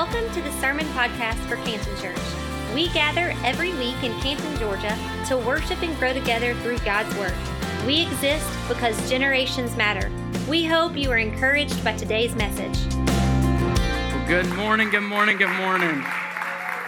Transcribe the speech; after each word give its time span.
Welcome 0.00 0.32
to 0.32 0.40
the 0.40 0.50
Sermon 0.52 0.86
Podcast 0.94 1.36
for 1.46 1.56
Canton 1.56 1.94
Church. 1.98 2.16
We 2.74 2.88
gather 2.88 3.34
every 3.44 3.74
week 3.74 4.02
in 4.02 4.18
Canton, 4.22 4.56
Georgia 4.56 4.98
to 5.26 5.36
worship 5.36 5.82
and 5.82 5.94
grow 5.98 6.14
together 6.14 6.54
through 6.62 6.78
God's 6.78 7.14
Word. 7.16 7.34
We 7.86 8.06
exist 8.06 8.48
because 8.66 9.10
generations 9.10 9.76
matter. 9.76 10.10
We 10.48 10.64
hope 10.64 10.96
you 10.96 11.10
are 11.10 11.18
encouraged 11.18 11.84
by 11.84 11.98
today's 11.98 12.34
message. 12.34 12.78
Good 14.26 14.48
morning, 14.56 14.88
good 14.88 15.02
morning, 15.02 15.36
good 15.36 15.54
morning. 15.58 16.02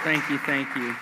Thank 0.05 0.31
you, 0.31 0.39
thank 0.39 0.75
you. 0.75 0.97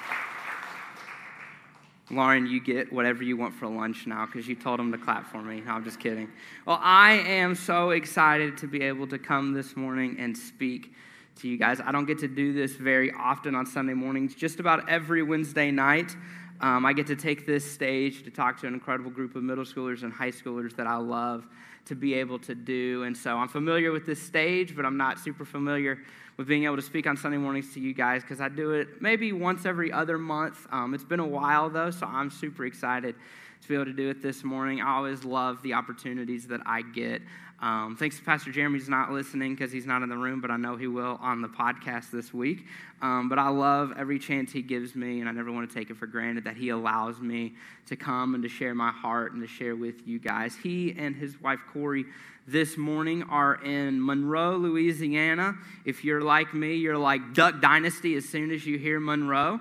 Lauren, 2.11 2.45
you 2.45 2.59
get 2.59 2.93
whatever 2.93 3.23
you 3.23 3.37
want 3.37 3.55
for 3.55 3.69
lunch 3.69 4.09
now 4.09 4.27
because 4.27 4.49
you 4.49 4.57
told 4.57 4.81
them 4.81 4.91
to 4.91 4.99
clap 4.99 5.31
for 5.31 5.41
me. 5.41 5.61
No, 5.61 5.75
I'm 5.75 5.85
just 5.85 6.01
kidding. 6.01 6.29
Well, 6.67 6.81
I 6.83 7.13
am 7.13 7.55
so 7.55 7.91
excited 7.91 8.57
to 8.59 8.67
be 8.67 8.83
able 8.83 9.07
to 9.07 9.19
come 9.19 9.53
this 9.53 9.77
morning 9.77 10.17
and 10.19 10.37
speak 10.37 10.93
to 11.41 11.49
you 11.49 11.57
guys. 11.57 11.81
I 11.81 11.93
don't 11.93 12.07
get 12.07 12.19
to 12.21 12.29
do 12.29 12.53
this 12.53 12.73
very 12.73 13.13
often 13.13 13.55
on 13.55 13.67
Sunday 13.67 13.95
mornings. 13.95 14.35
Just 14.35 14.61
about 14.61 14.89
every 14.89 15.23
Wednesday 15.23 15.71
night, 15.71 16.15
um, 16.61 16.85
I 16.85 16.93
get 16.93 17.07
to 17.07 17.17
take 17.17 17.47
this 17.47 17.71
stage 17.71 18.23
to 18.25 18.31
talk 18.31 18.61
to 18.61 18.67
an 18.67 18.75
incredible 18.75 19.11
group 19.11 19.35
of 19.35 19.43
middle 19.43 19.65
schoolers 19.65 20.03
and 20.03 20.13
high 20.13 20.31
schoolers 20.31 20.77
that 20.77 20.87
I 20.87 20.97
love 20.97 21.47
to 21.87 21.95
be 21.95 22.15
able 22.15 22.39
to 22.41 22.55
do. 22.55 23.05
And 23.05 23.17
so 23.17 23.37
I'm 23.37 23.49
familiar 23.49 23.93
with 23.93 24.07
this 24.07 24.21
stage, 24.21 24.77
but 24.77 24.85
I'm 24.85 24.97
not 24.97 25.19
super 25.19 25.45
familiar 25.45 25.99
with 26.37 26.47
being 26.47 26.65
able 26.65 26.77
to 26.77 26.83
speak 26.83 27.07
on 27.07 27.17
Sunday 27.17 27.39
mornings 27.39 27.73
to 27.75 27.81
you 27.81 27.95
guys 27.95 28.23
because 28.23 28.41
I 28.41 28.49
do 28.49 28.73
it 28.73 29.01
maybe 29.01 29.33
once 29.33 29.65
every 29.65 29.91
other 29.91 30.19
month. 30.19 30.67
Um, 30.71 30.95
it's 30.95 31.05
been 31.05 31.21
a 31.21 31.27
while 31.27 31.71
though, 31.71 31.91
so 31.91 32.07
I'm 32.07 32.31
super 32.31 32.67
excited 32.67 33.15
to 33.63 33.69
be 33.69 33.75
able 33.75 33.87
to 33.87 33.93
do 33.93 34.09
it 34.09 34.23
this 34.23 34.45
morning. 34.45 34.81
I 34.81 34.97
always 34.97 35.25
love 35.25 35.63
the 35.63 35.75
opportunities 35.75 36.47
that 36.49 36.61
I 36.65 36.83
get. 36.83 37.23
Um, 37.61 37.95
thanks 37.95 38.17
to 38.17 38.25
Pastor 38.25 38.51
Jeremy's 38.51 38.89
not 38.89 39.13
listening 39.13 39.55
because 39.55 39.71
he's 39.71 39.85
not 39.85 40.03
in 40.03 40.09
the 40.09 40.17
room, 40.17 40.41
but 40.41 40.51
I 40.51 40.57
know 40.57 40.77
he 40.77 40.87
will 40.87 41.19
on 41.21 41.43
the 41.43 41.49
podcast 41.49 42.11
this 42.11 42.33
week. 42.33 42.65
Um, 43.03 43.29
but 43.29 43.39
I 43.39 43.49
love 43.51 43.93
every 43.99 44.19
chance 44.19 44.51
he 44.51 44.63
gives 44.63 44.95
me, 44.95 45.21
and 45.21 45.29
I 45.29 45.33
never 45.33 45.53
want 45.53 45.69
to 45.69 45.75
take 45.75 45.91
it 45.91 45.97
for 45.99 46.07
granted 46.07 46.45
that 46.45 46.57
he 46.57 46.71
allows 46.71 47.21
me 47.21 47.55
to 47.87 47.97
come 47.97 48.35
and 48.35 48.43
to 48.45 48.49
share 48.49 48.75
my 48.75 48.91
heart 48.91 49.33
and 49.33 49.43
to 49.43 49.47
share 49.47 49.77
with 49.77 50.07
you 50.07 50.19
guys. 50.19 50.57
He 50.57 50.95
and 50.97 51.15
his 51.15 51.39
wife 51.41 51.61
Corey 51.71 52.07
this 52.47 52.79
morning 52.79 53.25
are 53.25 53.63
in 53.63 54.05
Monroe, 54.05 54.57
Louisiana. 54.57 55.57
If 55.85 56.03
you're 56.03 56.23
like 56.23 56.55
me, 56.55 56.77
you're 56.77 56.99
like 56.99 57.35
Duck 57.35 57.61
Dynasty 57.61 58.17
as 58.17 58.27
soon 58.27 58.51
as 58.51 58.65
you 58.67 58.79
hear 58.79 58.99
Monroe. 58.99 59.61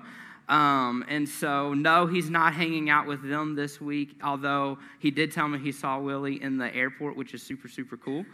Um, 0.50 1.04
and 1.08 1.28
so, 1.28 1.74
no, 1.74 2.06
he's 2.06 2.28
not 2.28 2.54
hanging 2.54 2.90
out 2.90 3.06
with 3.06 3.22
them 3.22 3.54
this 3.54 3.80
week, 3.80 4.16
although 4.22 4.78
he 4.98 5.12
did 5.12 5.30
tell 5.30 5.46
me 5.46 5.60
he 5.60 5.70
saw 5.70 5.98
Willie 6.00 6.42
in 6.42 6.58
the 6.58 6.74
airport, 6.74 7.16
which 7.16 7.34
is 7.34 7.42
super, 7.42 7.68
super 7.68 7.96
cool. 7.96 8.24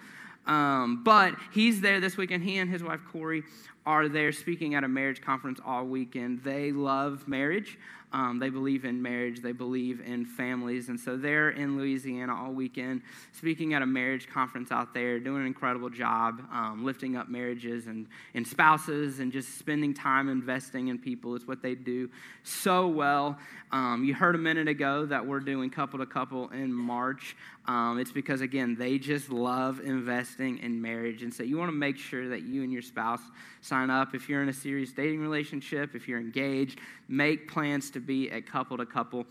Um, 0.47 1.03
but 1.05 1.35
he's 1.53 1.83
there 1.83 2.01
this 2.01 2.17
weekend. 2.17 2.43
He 2.43 2.57
and 2.57 2.71
his 2.71 2.83
wife 2.83 3.01
Corey 3.13 3.43
are 3.85 4.09
there 4.09 4.33
speaking 4.33 4.75
at 4.75 4.83
a 4.83 4.89
marriage 4.89 5.21
conference 5.21 5.61
all 5.65 5.85
weekend. 5.85 6.43
They 6.43 6.73
love 6.73 7.29
marriage. 7.29 7.79
Um, 8.13 8.39
they 8.39 8.51
believe 8.51 8.85
in 8.85 9.03
marriage, 9.03 9.41
they 9.41 9.53
believe 9.53 10.01
in 10.01 10.25
families. 10.25 10.89
And 10.89 10.99
so 10.99 11.17
they're 11.17 11.51
in 11.51 11.77
Louisiana 11.77 12.35
all 12.35 12.53
weekend, 12.53 13.03
speaking 13.33 13.75
at 13.75 13.83
a 13.83 13.87
marriage 13.87 14.29
conference 14.29 14.71
out 14.71 14.95
there, 14.95 15.19
doing 15.19 15.43
an 15.43 15.47
incredible 15.47 15.91
job, 15.91 16.41
um, 16.53 16.85
lifting 16.85 17.17
up 17.17 17.29
marriages 17.29 17.89
and, 17.89 18.07
and 18.35 18.47
spouses 18.47 19.19
and 19.21 19.33
just 19.33 19.59
spending 19.59 19.93
time 19.93 20.29
investing 20.29 20.89
in 20.89 20.99
people. 20.99 21.35
It's 21.35 21.47
what 21.47 21.63
they 21.63 21.75
do 21.75 22.09
so 22.43 22.87
well. 22.87 23.39
Um, 23.73 24.05
you 24.05 24.15
heard 24.15 24.35
a 24.35 24.39
minute 24.39 24.69
ago 24.69 25.05
that 25.07 25.27
we're 25.27 25.41
doing 25.41 25.69
couple 25.69 25.99
to 25.99 26.07
couple 26.07 26.49
in 26.51 26.73
March. 26.73 27.37
Um, 27.69 27.99
it's 27.99 28.13
because, 28.13 28.43
again, 28.43 28.77
they 28.79 28.99
just 28.99 29.29
love 29.31 29.81
investing 29.81 30.59
in 30.59 30.81
marriage. 30.81 31.23
And 31.23 31.35
so 31.35 31.43
you 31.43 31.59
want 31.59 31.69
to 31.69 31.77
make 31.77 31.99
sure 31.99 32.29
that 32.29 32.43
you 32.43 32.63
and 32.63 32.73
your 32.73 32.83
spouse 32.83 33.21
sign 33.61 33.91
up. 33.91 34.15
If 34.15 34.29
you're 34.29 34.43
in 34.43 34.49
a 34.49 34.53
serious 34.53 34.93
dating 34.93 35.21
relationship, 35.21 35.95
if 35.95 36.07
you're 36.07 36.21
engaged, 36.21 36.79
make 37.09 37.51
plans 37.51 37.91
to 37.91 38.01
be 38.01 38.31
a 38.31 38.41
couple 38.41 38.77
to 38.77 38.87
couple. 38.87 39.27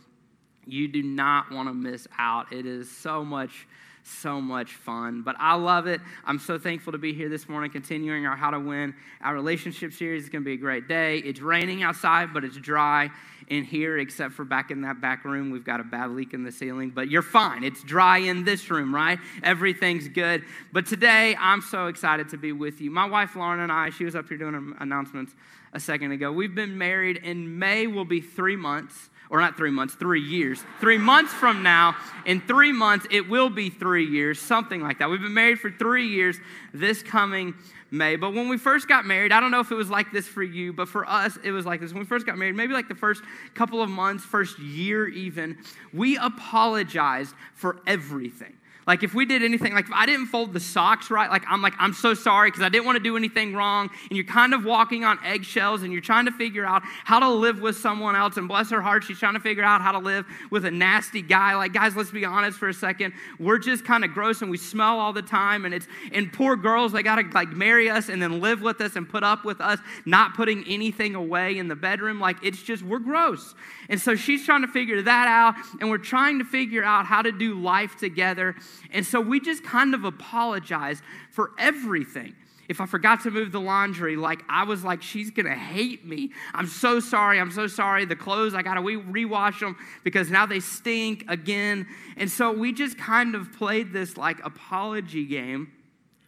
You 0.66 0.88
do 0.90 1.02
not 1.02 1.52
want 1.52 1.70
to 1.70 1.74
miss 1.74 2.08
out. 2.18 2.52
It 2.52 2.66
is 2.66 2.92
so 2.92 3.24
much 3.24 3.68
so 4.06 4.40
much 4.40 4.74
fun. 4.74 5.22
But 5.24 5.36
I 5.40 5.56
love 5.56 5.88
it. 5.88 6.00
I'm 6.26 6.40
so 6.40 6.60
thankful 6.60 6.92
to 6.92 6.98
be 6.98 7.14
here 7.14 7.28
this 7.28 7.50
morning, 7.50 7.72
continuing 7.72 8.26
our 8.26 8.36
How 8.36 8.52
to 8.52 8.60
Win 8.60 8.94
our 9.22 9.34
relationship 9.34 9.94
series. 9.94 10.24
It's 10.24 10.30
going 10.30 10.44
to 10.44 10.46
be 10.46 10.54
a 10.54 10.58
great 10.58 10.88
day. 10.88 11.18
It's 11.18 11.42
raining 11.42 11.84
outside, 11.84 12.34
but 12.34 12.44
it's 12.44 12.58
dry 12.58 13.10
in 13.48 13.64
here, 13.64 13.98
except 13.98 14.34
for 14.34 14.44
back 14.44 14.72
in 14.72 14.82
that 14.82 15.02
back 15.02 15.26
room. 15.26 15.50
We've 15.50 15.66
got 15.66 15.80
a 15.80 15.84
bad 15.84 16.12
leak 16.12 16.34
in 16.34 16.44
the 16.44 16.52
ceiling, 16.52 16.92
but 16.92 17.10
you're 17.10 17.22
fine. 17.22 17.64
It's 17.64 17.84
dry 17.84 18.20
in 18.20 18.44
this 18.44 18.70
room, 18.70 18.94
right? 18.94 19.20
Everything's 19.44 20.08
good. 20.08 20.44
But 20.72 20.86
today, 20.86 21.36
I'm 21.40 21.62
so 21.62 21.88
excited 21.88 22.30
to 22.30 22.38
be 22.38 22.52
with 22.52 22.82
you. 22.82 22.92
My 22.92 23.06
wife, 23.06 23.36
Lauren, 23.36 23.60
and 23.60 23.72
I, 23.72 23.90
she 23.90 24.06
was 24.06 24.16
up 24.16 24.28
here 24.28 24.38
doing 24.38 24.76
announcements 24.80 25.34
a 25.74 25.80
second 25.80 26.12
ago. 26.12 26.32
We've 26.32 26.56
been 26.56 26.78
married 26.78 27.18
in 27.18 27.60
May, 27.60 27.88
will 27.88 28.06
be 28.06 28.22
three 28.22 28.56
months 28.56 29.10
or 29.30 29.40
not 29.40 29.58
three 29.58 29.72
months, 29.72 29.96
three 29.96 30.22
years. 30.22 30.64
Three 30.80 30.98
months 30.98 31.34
from 31.34 31.64
now, 31.64 31.96
in 32.26 32.42
three 32.42 32.72
months, 32.72 33.06
it 33.12 33.28
will 33.28 33.50
be 33.50 33.70
three 33.70 34.06
years, 34.06 34.40
something 34.40 34.82
like 34.82 35.00
that. 35.00 35.10
We've 35.10 35.22
been 35.22 35.34
married 35.34 35.60
for 35.60 35.72
three 35.72 36.08
years 36.08 36.38
this 36.74 37.02
coming 37.02 37.54
May. 37.92 38.16
But 38.16 38.34
when 38.34 38.50
we 38.50 38.58
first 38.58 38.88
got 38.88 39.06
married, 39.06 39.32
I 39.32 39.40
don't 39.40 39.52
know 39.52 39.60
if 39.60 39.72
it 39.72 39.76
was 39.76 39.90
like 39.90 40.12
this 40.12 40.28
for 40.28 40.44
you, 40.44 40.74
but 40.74 40.90
for 40.90 41.08
us, 41.08 41.38
it 41.44 41.52
was 41.52 41.66
like 41.66 41.80
this. 41.80 41.94
When 41.94 42.02
we 42.02 42.06
first 42.06 42.26
got 42.26 42.38
married, 42.38 42.56
maybe 42.56 42.74
like 42.74 42.88
the 42.88 42.96
first 42.96 43.24
couple 43.54 43.82
of 43.82 43.90
months, 43.90 44.24
first 44.24 44.60
year 44.60 45.08
even, 45.08 45.58
we 45.94 46.18
apologized 46.18 47.34
for 47.54 47.82
everything. 47.88 48.54
Like 48.88 49.02
if 49.02 49.16
we 49.16 49.26
did 49.26 49.44
anything, 49.44 49.74
like 49.74 49.86
if 49.86 49.94
I 49.94 50.06
didn't 50.06 50.28
fold 50.28 50.54
the 50.54 50.60
socks 50.60 51.10
right, 51.10 51.30
like 51.30 51.44
I'm 51.48 51.62
like, 51.62 51.74
I'm 51.80 51.94
so 51.94 52.14
sorry 52.14 52.52
because 52.52 52.62
I 52.62 52.70
didn't 52.70 52.86
want 52.86 52.98
to 52.98 53.04
do 53.04 53.18
anything 53.18 53.56
wrong. 53.56 53.90
And 54.10 54.16
you're 54.16 54.26
kind 54.26 54.54
of 54.54 54.64
walking 54.64 55.04
on 55.04 55.18
eggshells 55.26 55.82
and 55.82 55.92
you're 55.92 56.04
trying 56.04 56.26
to 56.26 56.32
figure 56.32 56.66
out 56.66 56.84
how 56.84 57.20
to 57.20 57.30
live 57.30 57.62
with 57.62 57.78
someone 57.78 58.16
else. 58.16 58.38
And 58.38 58.48
bless 58.48 58.70
her 58.70 58.82
heart, 58.82 59.04
she's 59.04 59.18
trying 59.18 59.34
to 59.34 59.40
figure 59.40 59.64
out 59.64 59.82
how 59.82 59.92
to 59.92 59.98
live 59.98 60.26
with 60.52 60.66
a 60.66 60.72
nasty 60.72 61.24
guy. 61.24 61.56
Like, 61.56 61.74
guys, 61.74 61.96
let's 61.96 62.12
be 62.12 62.26
honest 62.26 62.60
for 62.60 62.70
a 62.70 62.74
second. 62.74 63.14
We're 63.40 63.58
just 63.58 63.86
kind 63.86 64.06
of 64.06 64.12
gross 64.12 64.44
and 64.44 64.52
we 64.52 64.58
smell 64.58 65.00
all 65.00 65.14
the 65.14 65.24
time. 65.24 65.66
And 65.66 65.74
it's 65.74 65.88
and 66.12 66.32
poor 66.32 66.56
girls, 66.56 66.92
they 66.92 67.02
gotta 67.02 67.24
like 67.34 67.50
marry 67.50 67.90
us 67.90 68.10
and 68.10 68.22
then 68.22 68.40
live 68.40 68.62
with 68.62 68.82
us 68.82 68.96
and 68.96 69.10
put 69.10 69.24
up 69.24 69.46
with 69.46 69.62
us, 69.62 69.80
not 70.06 70.36
putting 70.36 70.64
anything 70.68 71.16
away 71.16 71.58
in 71.58 71.68
the 71.68 71.76
bedroom. 71.76 72.20
Like 72.20 72.38
it's 72.44 72.62
just 72.62 72.84
we're 72.84 73.00
gross. 73.00 73.56
And 73.90 74.00
so 74.00 74.16
she's 74.16 74.46
trying 74.46 74.62
to 74.62 74.68
figure 74.68 75.02
that 75.02 75.28
out, 75.28 75.56
and 75.80 75.90
we're 75.90 75.98
trying 75.98 76.40
to 76.40 76.46
figure 76.46 76.84
out 76.84 77.06
how 77.06 77.22
to 77.22 77.32
do 77.32 77.60
life 77.60 77.96
together. 77.98 78.56
And 78.92 79.06
so 79.06 79.20
we 79.22 79.40
just 79.40 79.64
kind 79.64 79.94
of 79.94 80.04
apologized 80.04 81.04
for 81.32 81.52
everything. 81.58 82.36
If 82.68 82.82
I 82.82 82.88
forgot 82.88 83.22
to 83.22 83.32
move 83.32 83.52
the 83.52 83.62
laundry, 83.62 84.16
like 84.16 84.42
I 84.50 84.64
was 84.64 84.84
like, 84.84 85.02
she's 85.04 85.30
gonna 85.30 85.54
hate 85.54 86.06
me. 86.06 86.32
I'm 86.54 86.68
so 86.68 87.00
sorry. 87.00 87.40
I'm 87.40 87.52
so 87.52 87.68
sorry. 87.68 88.06
The 88.06 88.16
clothes, 88.16 88.56
I 88.56 88.64
gotta 88.64 88.82
re- 88.82 88.98
rewash 88.98 89.60
them 89.60 89.78
because 90.04 90.32
now 90.32 90.46
they 90.46 90.60
stink 90.60 91.26
again. 91.28 91.88
And 92.18 92.30
so 92.30 92.52
we 92.52 92.74
just 92.74 92.98
kind 92.98 93.36
of 93.36 93.54
played 93.54 93.94
this 93.94 94.18
like 94.18 94.44
apology 94.44 95.26
game 95.26 95.72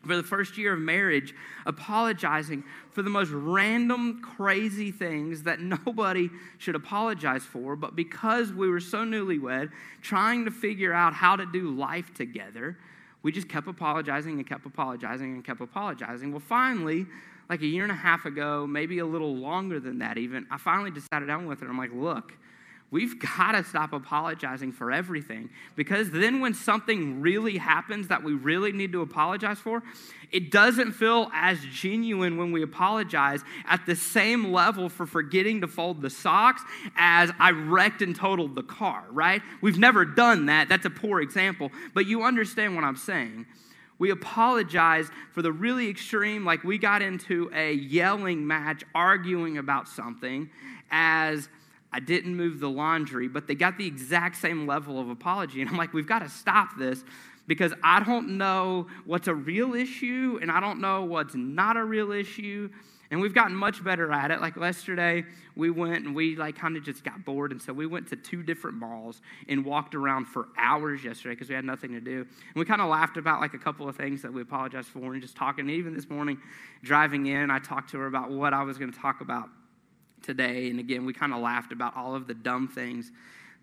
for 0.07 0.15
the 0.15 0.23
first 0.23 0.57
year 0.57 0.73
of 0.73 0.79
marriage, 0.79 1.35
apologizing 1.65 2.63
for 2.91 3.01
the 3.01 3.09
most 3.09 3.29
random, 3.31 4.21
crazy 4.21 4.91
things 4.91 5.43
that 5.43 5.59
nobody 5.85 6.29
should 6.57 6.75
apologize 6.75 7.43
for. 7.43 7.75
But 7.75 7.95
because 7.95 8.51
we 8.51 8.69
were 8.69 8.79
so 8.79 8.99
newlywed, 8.99 9.71
trying 10.01 10.45
to 10.45 10.51
figure 10.51 10.93
out 10.93 11.13
how 11.13 11.35
to 11.35 11.45
do 11.45 11.69
life 11.75 12.13
together, 12.13 12.77
we 13.23 13.31
just 13.31 13.49
kept 13.49 13.67
apologizing 13.67 14.37
and 14.37 14.47
kept 14.47 14.65
apologizing 14.65 15.33
and 15.33 15.43
kept 15.43 15.61
apologizing. 15.61 16.31
Well, 16.31 16.39
finally, 16.39 17.05
like 17.49 17.61
a 17.61 17.67
year 17.67 17.83
and 17.83 17.91
a 17.91 17.95
half 17.95 18.25
ago, 18.25 18.65
maybe 18.67 18.99
a 18.99 19.05
little 19.05 19.35
longer 19.35 19.79
than 19.79 19.99
that 19.99 20.17
even, 20.17 20.47
I 20.49 20.57
finally 20.57 20.91
just 20.91 21.07
sat 21.11 21.25
down 21.25 21.45
with 21.45 21.61
her. 21.61 21.67
I'm 21.67 21.77
like, 21.77 21.93
look, 21.93 22.33
We've 22.89 23.19
got 23.19 23.51
to 23.51 23.65
stop 23.65 23.91
apologizing 23.91 24.71
for 24.71 24.93
everything 24.93 25.49
because 25.75 26.09
then 26.09 26.39
when 26.39 26.53
something 26.53 27.19
really 27.19 27.57
happens 27.57 28.07
that 28.07 28.23
we 28.23 28.33
really 28.33 28.71
need 28.71 28.93
to 28.93 29.01
apologize 29.01 29.59
for, 29.59 29.83
it 30.31 30.51
doesn't 30.51 30.93
feel 30.93 31.29
as 31.33 31.59
genuine 31.65 32.37
when 32.37 32.53
we 32.53 32.61
apologize 32.61 33.41
at 33.65 33.85
the 33.85 33.95
same 33.95 34.53
level 34.53 34.87
for 34.87 35.05
forgetting 35.05 35.59
to 35.61 35.67
fold 35.67 36.01
the 36.01 36.09
socks 36.09 36.61
as 36.95 37.29
I 37.39 37.51
wrecked 37.51 38.01
and 38.01 38.15
totaled 38.15 38.55
the 38.55 38.63
car, 38.63 39.03
right? 39.11 39.41
We've 39.61 39.77
never 39.77 40.05
done 40.05 40.45
that. 40.45 40.69
That's 40.69 40.85
a 40.85 40.89
poor 40.89 41.19
example, 41.19 41.71
but 41.93 42.05
you 42.05 42.23
understand 42.23 42.75
what 42.75 42.85
I'm 42.85 42.95
saying. 42.95 43.47
We 43.99 44.11
apologized 44.11 45.11
for 45.33 45.41
the 45.41 45.51
really 45.51 45.89
extreme, 45.89 46.45
like 46.45 46.63
we 46.63 46.77
got 46.77 47.01
into 47.01 47.51
a 47.53 47.73
yelling 47.73 48.47
match 48.47 48.83
arguing 48.95 49.57
about 49.57 49.89
something 49.89 50.49
as 50.89 51.49
I 51.97 51.99
didn't 51.99 52.35
move 52.35 52.59
the 52.59 52.69
laundry, 52.69 53.27
but 53.27 53.47
they 53.47 53.55
got 53.55 53.79
the 53.79 53.87
exact 53.87 54.35
same 54.35 54.67
level 54.67 54.99
of 54.99 55.09
apology. 55.09 55.61
And 55.61 55.69
I'm 55.71 55.77
like, 55.77 55.93
we've 55.93 56.05
got 56.05 56.19
to 56.19 56.29
stop 56.29 56.77
this 56.77 57.03
because 57.47 57.73
I 57.83 58.03
don't 58.03 58.37
know 58.37 58.85
what's 59.05 59.27
a 59.27 59.33
real 59.33 59.73
issue 59.73 60.37
and 60.39 60.51
I 60.51 60.59
don't 60.59 60.79
know 60.79 61.05
what's 61.05 61.33
not 61.33 61.75
a 61.75 61.83
real 61.83 62.11
issue. 62.11 62.69
And 63.09 63.19
we've 63.19 63.33
gotten 63.33 63.55
much 63.55 63.83
better 63.83 64.11
at 64.11 64.29
it. 64.29 64.41
Like 64.41 64.57
yesterday, 64.57 65.25
we 65.55 65.71
went 65.71 66.05
and 66.05 66.15
we 66.15 66.35
like 66.35 66.55
kind 66.55 66.77
of 66.77 66.83
just 66.83 67.03
got 67.03 67.25
bored. 67.25 67.51
And 67.51 67.59
so 67.59 67.73
we 67.73 67.87
went 67.87 68.09
to 68.09 68.15
two 68.15 68.43
different 68.43 68.77
malls 68.77 69.19
and 69.49 69.65
walked 69.65 69.95
around 69.95 70.25
for 70.25 70.49
hours 70.55 71.03
yesterday 71.03 71.33
because 71.33 71.49
we 71.49 71.55
had 71.55 71.65
nothing 71.65 71.93
to 71.93 71.99
do. 71.99 72.19
And 72.19 72.55
we 72.55 72.65
kind 72.65 72.79
of 72.79 72.89
laughed 72.89 73.17
about 73.17 73.41
like 73.41 73.55
a 73.55 73.59
couple 73.59 73.89
of 73.89 73.95
things 73.95 74.21
that 74.21 74.31
we 74.31 74.43
apologized 74.43 74.89
for 74.89 75.13
and 75.13 75.21
just 75.23 75.35
talking. 75.35 75.67
Even 75.67 75.95
this 75.95 76.11
morning, 76.11 76.37
driving 76.83 77.25
in, 77.25 77.49
I 77.49 77.57
talked 77.57 77.89
to 77.89 77.97
her 77.97 78.05
about 78.05 78.29
what 78.29 78.53
I 78.53 78.61
was 78.61 78.77
going 78.77 78.91
to 78.91 78.99
talk 78.99 79.21
about 79.21 79.49
today. 80.27 80.69
And 80.69 80.79
again, 80.79 81.05
we 81.05 81.13
kind 81.13 81.33
of 81.33 81.39
laughed 81.39 81.71
about 81.71 81.97
all 81.97 82.13
of 82.13 82.27
the 82.27 82.35
dumb 82.35 82.67
things 82.67 83.11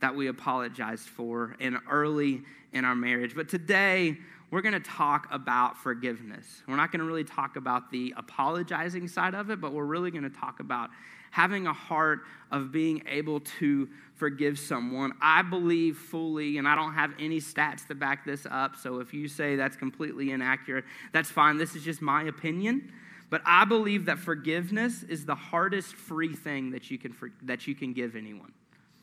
that 0.00 0.14
we 0.16 0.26
apologized 0.26 1.08
for 1.08 1.54
and 1.60 1.78
early 1.88 2.42
in 2.72 2.84
our 2.84 2.96
marriage. 2.96 3.36
But 3.36 3.48
today, 3.48 4.16
we're 4.50 4.62
going 4.62 4.74
to 4.74 4.80
talk 4.80 5.28
about 5.30 5.76
forgiveness. 5.76 6.62
We're 6.66 6.76
not 6.76 6.90
going 6.90 7.00
to 7.00 7.06
really 7.06 7.24
talk 7.24 7.56
about 7.56 7.90
the 7.90 8.14
apologizing 8.16 9.08
side 9.08 9.34
of 9.34 9.50
it, 9.50 9.60
but 9.60 9.72
we're 9.72 9.84
really 9.84 10.10
going 10.10 10.24
to 10.24 10.36
talk 10.36 10.60
about 10.60 10.90
having 11.30 11.66
a 11.66 11.72
heart 11.72 12.20
of 12.50 12.70
being 12.70 13.02
able 13.08 13.40
to 13.40 13.88
forgive 14.14 14.58
someone. 14.58 15.12
I 15.20 15.42
believe 15.42 15.98
fully, 15.98 16.58
and 16.58 16.66
I 16.68 16.76
don't 16.76 16.94
have 16.94 17.12
any 17.18 17.40
stats 17.40 17.86
to 17.88 17.94
back 17.94 18.24
this 18.24 18.46
up, 18.48 18.76
so 18.76 19.00
if 19.00 19.12
you 19.12 19.26
say 19.26 19.56
that's 19.56 19.76
completely 19.76 20.30
inaccurate, 20.30 20.84
that's 21.12 21.30
fine. 21.30 21.58
This 21.58 21.74
is 21.74 21.82
just 21.82 22.00
my 22.00 22.22
opinion. 22.22 22.92
But 23.30 23.42
I 23.44 23.64
believe 23.64 24.06
that 24.06 24.18
forgiveness 24.18 25.02
is 25.02 25.24
the 25.24 25.34
hardest 25.34 25.94
free 25.94 26.34
thing 26.34 26.70
that 26.70 26.90
you 26.90 26.98
can, 26.98 27.14
that 27.42 27.66
you 27.66 27.74
can 27.74 27.92
give 27.92 28.16
anyone. 28.16 28.52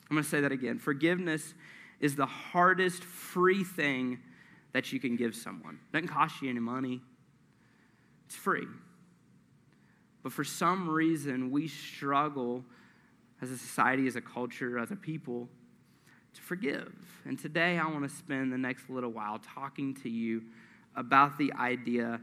I'm 0.09 0.15
going 0.15 0.23
to 0.23 0.29
say 0.29 0.41
that 0.41 0.51
again. 0.51 0.77
Forgiveness 0.77 1.53
is 1.99 2.15
the 2.15 2.25
hardest 2.25 3.03
free 3.03 3.63
thing 3.63 4.19
that 4.73 4.91
you 4.91 4.99
can 4.99 5.15
give 5.15 5.35
someone. 5.35 5.79
It 5.89 5.93
doesn't 5.93 6.07
cost 6.07 6.41
you 6.41 6.49
any 6.49 6.59
money, 6.59 7.01
it's 8.25 8.35
free. 8.35 8.67
But 10.23 10.31
for 10.31 10.43
some 10.43 10.89
reason, 10.89 11.49
we 11.49 11.67
struggle 11.67 12.63
as 13.41 13.49
a 13.49 13.57
society, 13.57 14.07
as 14.07 14.15
a 14.15 14.21
culture, 14.21 14.77
as 14.77 14.91
a 14.91 14.95
people 14.95 15.49
to 16.33 16.41
forgive. 16.41 16.93
And 17.25 17.37
today, 17.37 17.77
I 17.77 17.87
want 17.87 18.03
to 18.03 18.15
spend 18.15 18.53
the 18.53 18.57
next 18.57 18.89
little 18.89 19.09
while 19.09 19.39
talking 19.39 19.95
to 19.95 20.09
you 20.09 20.43
about 20.95 21.37
the 21.37 21.51
idea 21.53 22.21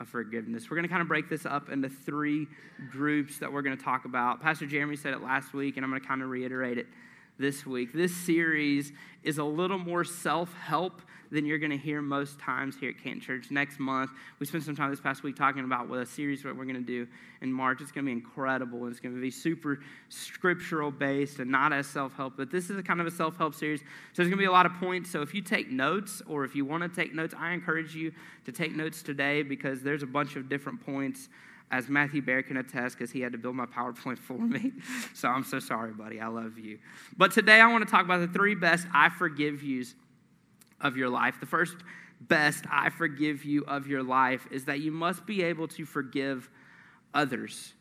of 0.00 0.08
forgiveness. 0.08 0.70
We're 0.70 0.76
going 0.76 0.88
to 0.88 0.88
kind 0.88 1.02
of 1.02 1.08
break 1.08 1.28
this 1.28 1.46
up 1.46 1.68
into 1.68 1.88
three 1.88 2.46
groups 2.90 3.38
that 3.38 3.52
we're 3.52 3.62
going 3.62 3.76
to 3.76 3.82
talk 3.82 4.04
about. 4.06 4.40
Pastor 4.40 4.66
Jeremy 4.66 4.96
said 4.96 5.12
it 5.12 5.22
last 5.22 5.52
week, 5.52 5.76
and 5.76 5.84
I'm 5.84 5.90
going 5.90 6.00
to 6.00 6.08
kind 6.08 6.22
of 6.22 6.30
reiterate 6.30 6.78
it 6.78 6.86
this 7.40 7.66
week. 7.66 7.92
This 7.92 8.14
series 8.14 8.92
is 9.22 9.38
a 9.38 9.44
little 9.44 9.78
more 9.78 10.04
self 10.04 10.52
help 10.54 11.00
than 11.32 11.46
you're 11.46 11.58
going 11.58 11.70
to 11.70 11.78
hear 11.78 12.02
most 12.02 12.38
times 12.38 12.76
here 12.78 12.90
at 12.90 13.02
Canton 13.02 13.20
Church. 13.20 13.50
Next 13.50 13.78
month, 13.78 14.10
we 14.38 14.46
spent 14.46 14.64
some 14.64 14.74
time 14.74 14.90
this 14.90 15.00
past 15.00 15.22
week 15.22 15.36
talking 15.36 15.64
about 15.64 15.88
what 15.88 16.00
a 16.00 16.06
series 16.06 16.44
what 16.44 16.56
we're 16.56 16.64
going 16.64 16.74
to 16.74 16.80
do 16.80 17.06
in 17.40 17.52
March. 17.52 17.80
It's 17.80 17.92
going 17.92 18.04
to 18.04 18.08
be 18.08 18.12
incredible. 18.12 18.86
It's 18.88 19.00
going 19.00 19.14
to 19.14 19.20
be 19.20 19.30
super 19.30 19.80
scriptural 20.08 20.90
based 20.90 21.38
and 21.38 21.50
not 21.50 21.72
as 21.72 21.86
self 21.86 22.14
help. 22.14 22.34
But 22.36 22.50
this 22.50 22.68
is 22.68 22.76
a 22.76 22.82
kind 22.82 23.00
of 23.00 23.06
a 23.06 23.10
self 23.10 23.36
help 23.36 23.54
series. 23.54 23.80
So 23.80 23.86
there's 24.16 24.28
going 24.28 24.38
to 24.38 24.42
be 24.42 24.44
a 24.44 24.52
lot 24.52 24.66
of 24.66 24.74
points. 24.74 25.10
So 25.10 25.22
if 25.22 25.32
you 25.32 25.40
take 25.40 25.70
notes 25.70 26.22
or 26.26 26.44
if 26.44 26.54
you 26.54 26.64
want 26.64 26.82
to 26.82 26.88
take 26.88 27.14
notes, 27.14 27.34
I 27.38 27.52
encourage 27.52 27.94
you 27.94 28.12
to 28.44 28.52
take 28.52 28.74
notes 28.74 29.02
today 29.02 29.42
because 29.42 29.82
there's 29.82 30.02
a 30.02 30.08
bunch 30.08 30.36
of 30.36 30.48
different 30.48 30.84
points 30.84 31.28
as 31.70 31.88
Matthew 31.88 32.20
Bear 32.22 32.42
can 32.42 32.56
attest, 32.56 32.98
because 32.98 33.12
he 33.12 33.20
had 33.20 33.32
to 33.32 33.38
build 33.38 33.54
my 33.54 33.66
PowerPoint 33.66 34.18
for 34.26 34.38
me. 34.38 34.72
so 35.14 35.28
I'm 35.28 35.44
so 35.44 35.58
sorry, 35.58 35.92
buddy. 35.92 36.20
I 36.20 36.28
love 36.28 36.58
you. 36.58 36.78
But 37.16 37.32
today 37.32 37.60
I 37.60 37.70
want 37.70 37.84
to 37.84 37.90
talk 37.90 38.04
about 38.04 38.20
the 38.20 38.28
three 38.28 38.54
best 38.54 38.86
I 38.92 39.08
forgive 39.08 39.62
yous 39.62 39.94
of 40.80 40.96
your 40.96 41.08
life. 41.08 41.36
The 41.40 41.46
first 41.46 41.76
best 42.20 42.64
I 42.70 42.90
forgive 42.90 43.44
you 43.44 43.64
of 43.66 43.86
your 43.86 44.02
life 44.02 44.46
is 44.50 44.66
that 44.66 44.80
you 44.80 44.92
must 44.92 45.26
be 45.26 45.42
able 45.42 45.68
to 45.68 45.84
forgive 45.84 46.50
others. 47.14 47.74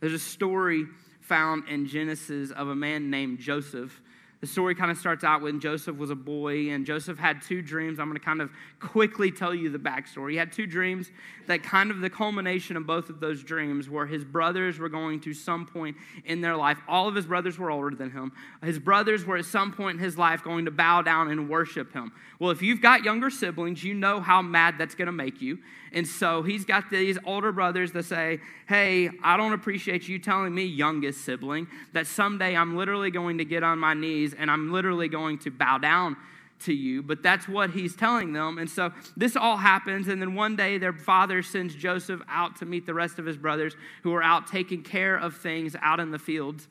There's 0.00 0.12
a 0.12 0.18
story 0.18 0.86
found 1.20 1.68
in 1.68 1.86
Genesis 1.86 2.50
of 2.50 2.68
a 2.68 2.74
man 2.74 3.10
named 3.10 3.38
Joseph 3.38 4.00
the 4.44 4.50
story 4.50 4.74
kind 4.74 4.90
of 4.90 4.98
starts 4.98 5.24
out 5.24 5.40
when 5.40 5.58
Joseph 5.58 5.96
was 5.96 6.10
a 6.10 6.14
boy, 6.14 6.68
and 6.68 6.84
Joseph 6.84 7.18
had 7.18 7.40
two 7.40 7.62
dreams. 7.62 7.98
I'm 7.98 8.08
going 8.08 8.18
to 8.18 8.22
kind 8.22 8.42
of 8.42 8.50
quickly 8.78 9.30
tell 9.30 9.54
you 9.54 9.70
the 9.70 9.78
backstory. 9.78 10.32
He 10.32 10.36
had 10.36 10.52
two 10.52 10.66
dreams 10.66 11.10
that 11.46 11.62
kind 11.62 11.90
of 11.90 12.00
the 12.00 12.10
culmination 12.10 12.76
of 12.76 12.86
both 12.86 13.08
of 13.08 13.20
those 13.20 13.42
dreams 13.42 13.88
were 13.88 14.04
his 14.04 14.22
brothers 14.22 14.78
were 14.78 14.90
going 14.90 15.20
to 15.20 15.32
some 15.32 15.64
point 15.64 15.96
in 16.26 16.42
their 16.42 16.56
life. 16.56 16.76
All 16.86 17.08
of 17.08 17.14
his 17.14 17.24
brothers 17.24 17.58
were 17.58 17.70
older 17.70 17.96
than 17.96 18.10
him. 18.10 18.32
His 18.62 18.78
brothers 18.78 19.24
were 19.24 19.38
at 19.38 19.46
some 19.46 19.72
point 19.72 19.96
in 19.96 20.04
his 20.04 20.18
life 20.18 20.44
going 20.44 20.66
to 20.66 20.70
bow 20.70 21.00
down 21.00 21.30
and 21.30 21.48
worship 21.48 21.94
him. 21.94 22.12
Well, 22.38 22.50
if 22.50 22.60
you've 22.60 22.82
got 22.82 23.02
younger 23.02 23.30
siblings, 23.30 23.82
you 23.82 23.94
know 23.94 24.20
how 24.20 24.42
mad 24.42 24.74
that's 24.76 24.94
going 24.94 25.06
to 25.06 25.12
make 25.12 25.40
you. 25.40 25.58
And 25.94 26.06
so 26.06 26.42
he's 26.42 26.64
got 26.64 26.90
these 26.90 27.16
older 27.24 27.52
brothers 27.52 27.92
that 27.92 28.04
say, 28.04 28.40
Hey, 28.68 29.10
I 29.22 29.36
don't 29.36 29.52
appreciate 29.52 30.08
you 30.08 30.18
telling 30.18 30.54
me, 30.54 30.64
youngest 30.64 31.24
sibling, 31.24 31.68
that 31.92 32.06
someday 32.06 32.56
I'm 32.56 32.76
literally 32.76 33.10
going 33.10 33.38
to 33.38 33.44
get 33.44 33.62
on 33.62 33.78
my 33.78 33.94
knees 33.94 34.34
and 34.34 34.50
I'm 34.50 34.72
literally 34.72 35.08
going 35.08 35.38
to 35.38 35.50
bow 35.50 35.78
down 35.78 36.16
to 36.60 36.74
you. 36.74 37.02
But 37.02 37.22
that's 37.22 37.48
what 37.48 37.70
he's 37.70 37.94
telling 37.94 38.32
them. 38.32 38.58
And 38.58 38.68
so 38.68 38.92
this 39.16 39.36
all 39.36 39.56
happens. 39.56 40.08
And 40.08 40.20
then 40.20 40.34
one 40.34 40.56
day 40.56 40.78
their 40.78 40.92
father 40.92 41.42
sends 41.42 41.74
Joseph 41.74 42.20
out 42.28 42.56
to 42.56 42.66
meet 42.66 42.86
the 42.86 42.94
rest 42.94 43.18
of 43.18 43.26
his 43.26 43.36
brothers 43.36 43.74
who 44.02 44.12
are 44.14 44.22
out 44.22 44.48
taking 44.48 44.82
care 44.82 45.16
of 45.16 45.36
things 45.36 45.76
out 45.80 46.00
in 46.00 46.10
the 46.10 46.18
fields. 46.18 46.68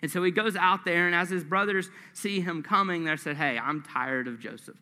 And 0.00 0.10
so 0.10 0.22
he 0.24 0.32
goes 0.32 0.56
out 0.56 0.84
there, 0.84 1.06
and 1.06 1.14
as 1.14 1.30
his 1.30 1.44
brothers 1.44 1.88
see 2.12 2.40
him 2.40 2.64
coming, 2.64 3.04
they 3.04 3.16
said, 3.16 3.36
Hey, 3.36 3.56
I'm 3.56 3.82
tired 3.82 4.26
of 4.26 4.40
Joseph 4.40 4.76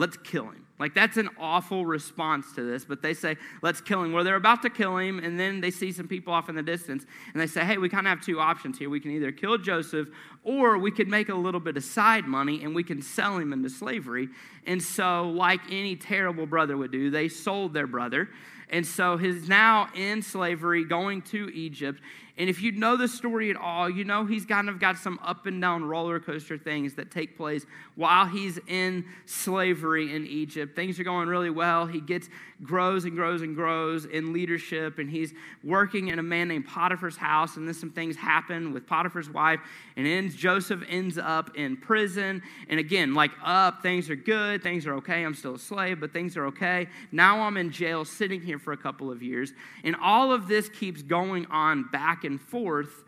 let's 0.00 0.16
kill 0.16 0.46
him. 0.46 0.66
Like, 0.80 0.94
that's 0.94 1.18
an 1.18 1.28
awful 1.38 1.84
response 1.84 2.52
to 2.54 2.62
this, 2.62 2.86
but 2.86 3.02
they 3.02 3.14
say, 3.14 3.36
let's 3.62 3.80
kill 3.82 4.02
him. 4.02 4.12
Well, 4.12 4.24
they're 4.24 4.34
about 4.34 4.62
to 4.62 4.70
kill 4.70 4.96
him, 4.96 5.18
and 5.18 5.38
then 5.38 5.60
they 5.60 5.70
see 5.70 5.92
some 5.92 6.08
people 6.08 6.32
off 6.32 6.48
in 6.48 6.56
the 6.56 6.62
distance, 6.62 7.04
and 7.32 7.40
they 7.40 7.46
say, 7.46 7.64
hey, 7.64 7.76
we 7.76 7.90
kind 7.90 8.06
of 8.06 8.10
have 8.10 8.24
two 8.24 8.40
options 8.40 8.78
here. 8.78 8.88
We 8.88 8.98
can 8.98 9.10
either 9.10 9.30
kill 9.30 9.58
Joseph, 9.58 10.08
or 10.42 10.78
we 10.78 10.90
could 10.90 11.08
make 11.08 11.28
a 11.28 11.34
little 11.34 11.60
bit 11.60 11.76
of 11.76 11.84
side 11.84 12.24
money 12.24 12.64
and 12.64 12.74
we 12.74 12.82
can 12.82 13.02
sell 13.02 13.36
him 13.36 13.52
into 13.52 13.68
slavery. 13.68 14.28
And 14.66 14.82
so, 14.82 15.28
like 15.28 15.60
any 15.70 15.96
terrible 15.96 16.46
brother 16.46 16.76
would 16.76 16.92
do, 16.92 17.10
they 17.10 17.28
sold 17.28 17.74
their 17.74 17.86
brother. 17.86 18.28
And 18.70 18.86
so 18.86 19.16
he's 19.16 19.48
now 19.48 19.88
in 19.94 20.22
slavery 20.22 20.84
going 20.84 21.22
to 21.22 21.52
Egypt. 21.54 22.00
And 22.40 22.48
if 22.48 22.62
you 22.62 22.72
know 22.72 22.96
the 22.96 23.06
story 23.06 23.50
at 23.50 23.56
all, 23.56 23.90
you 23.90 24.02
know 24.02 24.24
he's 24.24 24.46
kind 24.46 24.70
of 24.70 24.80
got 24.80 24.96
some 24.96 25.18
up 25.22 25.44
and 25.44 25.60
down 25.60 25.84
roller 25.84 26.18
coaster 26.18 26.56
things 26.56 26.94
that 26.94 27.10
take 27.10 27.36
place 27.36 27.66
while 27.96 28.24
he's 28.24 28.58
in 28.66 29.04
slavery 29.26 30.14
in 30.14 30.26
Egypt. 30.26 30.74
Things 30.74 30.98
are 30.98 31.04
going 31.04 31.28
really 31.28 31.50
well. 31.50 31.84
He 31.84 32.00
gets 32.00 32.30
grows 32.62 33.04
and 33.04 33.14
grows 33.14 33.42
and 33.42 33.54
grows 33.54 34.04
in 34.04 34.32
leadership, 34.32 34.98
and 34.98 35.10
he's 35.10 35.34
working 35.64 36.08
in 36.08 36.18
a 36.18 36.22
man 36.22 36.48
named 36.48 36.66
Potiphar's 36.66 37.16
house. 37.16 37.56
And 37.56 37.66
then 37.66 37.74
some 37.74 37.90
things 37.90 38.16
happen 38.16 38.72
with 38.72 38.86
Potiphar's 38.86 39.28
wife, 39.28 39.60
and 39.96 40.06
ends 40.06 40.34
Joseph 40.34 40.82
ends 40.88 41.18
up 41.18 41.56
in 41.56 41.76
prison. 41.76 42.42
And 42.68 42.80
again, 42.80 43.12
like 43.12 43.32
up, 43.44 43.82
things 43.82 44.08
are 44.08 44.16
good, 44.16 44.62
things 44.62 44.86
are 44.86 44.94
okay. 44.94 45.24
I'm 45.24 45.34
still 45.34 45.56
a 45.56 45.58
slave, 45.58 46.00
but 46.00 46.12
things 46.12 46.38
are 46.38 46.46
okay. 46.46 46.88
Now 47.12 47.40
I'm 47.40 47.56
in 47.58 47.70
jail, 47.70 48.06
sitting 48.06 48.40
here 48.40 48.58
for 48.60 48.72
a 48.72 48.76
couple 48.76 49.10
of 49.10 49.22
years, 49.22 49.52
and 49.82 49.96
all 50.00 50.32
of 50.32 50.48
this 50.48 50.68
keeps 50.68 51.02
going 51.02 51.46
on 51.46 51.90
back 51.90 52.24
and 52.24 52.40
forth. 52.40 53.04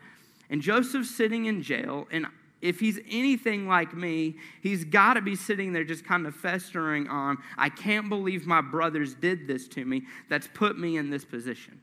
And 0.49 0.61
Joseph's 0.61 1.15
sitting 1.15 1.45
in 1.45 1.61
jail, 1.61 2.07
and 2.11 2.27
if 2.61 2.79
he's 2.79 2.97
anything 3.09 3.67
like 3.67 3.93
me, 3.93 4.35
he's 4.61 4.85
got 4.85 5.15
to 5.15 5.21
be 5.21 5.35
sitting 5.35 5.73
there 5.73 5.83
just 5.83 6.05
kind 6.05 6.25
of 6.25 6.33
festering 6.33 7.07
on, 7.09 7.37
I 7.57 7.67
can't 7.67 8.07
believe 8.07 8.45
my 8.45 8.61
brothers 8.61 9.13
did 9.15 9.47
this 9.47 9.67
to 9.69 9.83
me. 9.83 10.03
That's 10.29 10.47
put 10.47 10.79
me 10.79 10.95
in 10.95 11.09
this 11.09 11.25
position. 11.25 11.81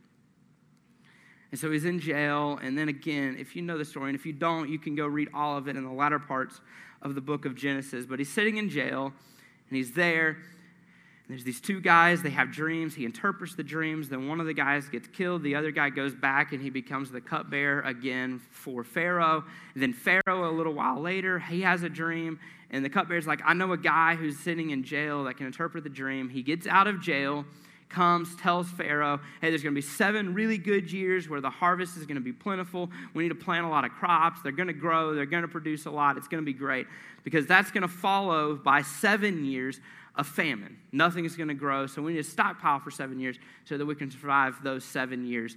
And 1.51 1.61
so 1.61 1.71
he's 1.71 1.85
in 1.85 2.01
jail. 2.01 2.59
And 2.63 2.79
then 2.79 2.89
again, 2.89 3.37
if 3.39 3.55
you 3.55 3.61
know 3.61 3.77
the 3.77 3.85
story, 3.85 4.09
and 4.09 4.19
if 4.19 4.25
you 4.25 4.33
don't, 4.33 4.71
you 4.71 4.79
can 4.79 4.95
go 4.95 5.07
read 5.07 5.29
all 5.35 5.59
of 5.59 5.69
it 5.69 5.77
in 5.77 5.85
the 5.85 5.93
latter 5.93 6.19
parts 6.19 6.63
of 7.03 7.15
the 7.15 7.21
book 7.21 7.45
of 7.45 7.55
Genesis. 7.55 8.07
But 8.07 8.19
he's 8.19 8.33
sitting 8.33 8.57
in 8.57 8.71
jail, 8.71 9.13
and 9.69 9.77
he's 9.77 9.93
there, 9.93 10.39
there's 11.31 11.45
these 11.45 11.61
two 11.61 11.81
guys, 11.81 12.23
they 12.23 12.31
have 12.31 12.51
dreams. 12.51 12.95
He 12.95 13.05
interprets 13.05 13.55
the 13.55 13.63
dreams. 13.63 14.09
Then 14.09 14.29
one 14.29 14.41
of 14.41 14.47
the 14.47 14.55
guys 14.55 14.89
gets 14.89 15.07
killed. 15.09 15.43
The 15.43 15.55
other 15.55 15.71
guy 15.71 15.91
goes 15.91 16.15
back 16.15 16.53
and 16.53 16.61
he 16.61 16.71
becomes 16.71 17.11
the 17.11 17.21
cupbearer 17.21 17.83
again 17.83 18.41
for 18.51 18.83
Pharaoh. 18.83 19.45
And 19.75 19.83
then 19.83 19.93
Pharaoh, 19.93 20.51
a 20.51 20.53
little 20.53 20.73
while 20.73 21.01
later, 21.01 21.39
he 21.39 21.61
has 21.61 21.83
a 21.83 21.89
dream. 21.89 22.41
And 22.71 22.85
the 22.85 22.89
cupbearer's 22.89 23.27
like, 23.27 23.41
I 23.45 23.55
know 23.55 23.73
a 23.73 23.79
guy 23.79 24.15
who's 24.17 24.39
sitting 24.39 24.71
in 24.71 24.83
jail 24.83 25.25
that 25.25 25.37
can 25.37 25.47
interpret 25.47 25.85
the 25.85 25.91
dream. 25.91 26.29
He 26.29 26.43
gets 26.43 26.67
out 26.67 26.87
of 26.87 27.01
jail, 27.01 27.45
comes, 27.89 28.35
tells 28.37 28.69
Pharaoh, 28.69 29.21
hey, 29.41 29.51
there's 29.51 29.63
going 29.63 29.75
to 29.75 29.81
be 29.81 29.87
seven 29.87 30.35
really 30.35 30.59
good 30.59 30.91
years 30.91 31.29
where 31.29 31.41
the 31.41 31.51
harvest 31.51 31.97
is 31.97 32.07
going 32.07 32.17
to 32.17 32.21
be 32.21 32.33
plentiful. 32.33 32.91
We 33.15 33.25
need 33.25 33.29
to 33.31 33.35
plant 33.35 33.67
a 33.67 33.69
lot 33.69 33.85
of 33.85 33.93
crops. 33.93 34.41
They're 34.43 34.53
going 34.53 34.69
to 34.69 34.73
grow. 34.73 35.15
They're 35.15 35.27
going 35.27 35.43
to 35.43 35.49
produce 35.49 35.87
a 35.87 35.91
lot. 35.91 36.17
It's 36.17 36.29
going 36.29 36.43
to 36.43 36.47
be 36.47 36.57
great 36.57 36.87
because 37.25 37.47
that's 37.47 37.71
going 37.71 37.83
to 37.83 37.89
follow 37.89 38.57
by 38.57 38.83
seven 38.83 39.45
years 39.45 39.81
a 40.17 40.25
famine. 40.25 40.77
Nothing 40.93 41.25
is 41.25 41.37
going 41.37 41.49
to 41.49 41.55
grow, 41.55 41.87
so 41.87 42.03
we 42.03 42.13
need 42.13 42.25
to 42.25 42.31
stockpile 42.31 42.81
for 42.81 42.91
seven 42.91 43.21
years 43.21 43.39
so 43.65 43.79
that 43.79 43.87
we 43.87 43.95
can 43.95 44.11
survive 44.11 44.63
those 44.63 44.85
seven 44.85 45.25
years. 45.25 45.57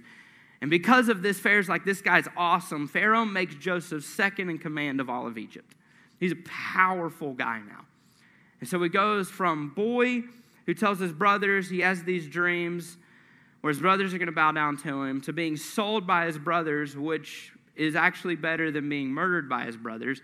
And 0.60 0.70
because 0.70 1.08
of 1.08 1.22
this, 1.22 1.38
Pharaoh's 1.38 1.68
like, 1.68 1.84
this 1.84 2.00
guy's 2.00 2.26
awesome. 2.36 2.88
Pharaoh 2.88 3.24
makes 3.24 3.54
Joseph 3.56 4.04
second 4.04 4.50
in 4.50 4.58
command 4.58 5.00
of 5.00 5.10
all 5.10 5.26
of 5.26 5.36
Egypt. 5.36 5.74
He's 6.18 6.32
a 6.32 6.38
powerful 6.46 7.32
guy 7.34 7.60
now. 7.66 7.84
And 8.60 8.68
so 8.68 8.82
he 8.82 8.88
goes 8.88 9.28
from 9.28 9.70
boy 9.70 10.22
who 10.66 10.72
tells 10.72 10.98
his 10.98 11.12
brothers 11.12 11.68
he 11.68 11.80
has 11.80 12.02
these 12.02 12.26
dreams 12.26 12.96
where 13.60 13.72
his 13.72 13.80
brothers 13.80 14.14
are 14.14 14.18
going 14.18 14.26
to 14.26 14.32
bow 14.32 14.52
down 14.52 14.76
to 14.76 15.02
him, 15.02 15.20
to 15.22 15.32
being 15.32 15.56
sold 15.56 16.06
by 16.06 16.26
his 16.26 16.38
brothers, 16.38 16.96
which 16.96 17.52
is 17.76 17.96
actually 17.96 18.36
better 18.36 18.70
than 18.70 18.88
being 18.88 19.08
murdered 19.08 19.48
by 19.48 19.64
his 19.64 19.76
brothers, 19.76 20.20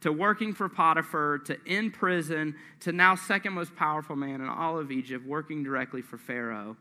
to 0.00 0.12
working 0.12 0.54
for 0.54 0.68
Potiphar, 0.68 1.38
to 1.46 1.58
in 1.66 1.90
prison, 1.90 2.54
to 2.80 2.92
now 2.92 3.14
second 3.14 3.52
most 3.52 3.74
powerful 3.76 4.16
man 4.16 4.40
in 4.40 4.48
all 4.48 4.78
of 4.78 4.90
Egypt, 4.90 5.26
working 5.26 5.62
directly 5.62 6.02
for 6.02 6.16
Pharaoh. 6.16 6.76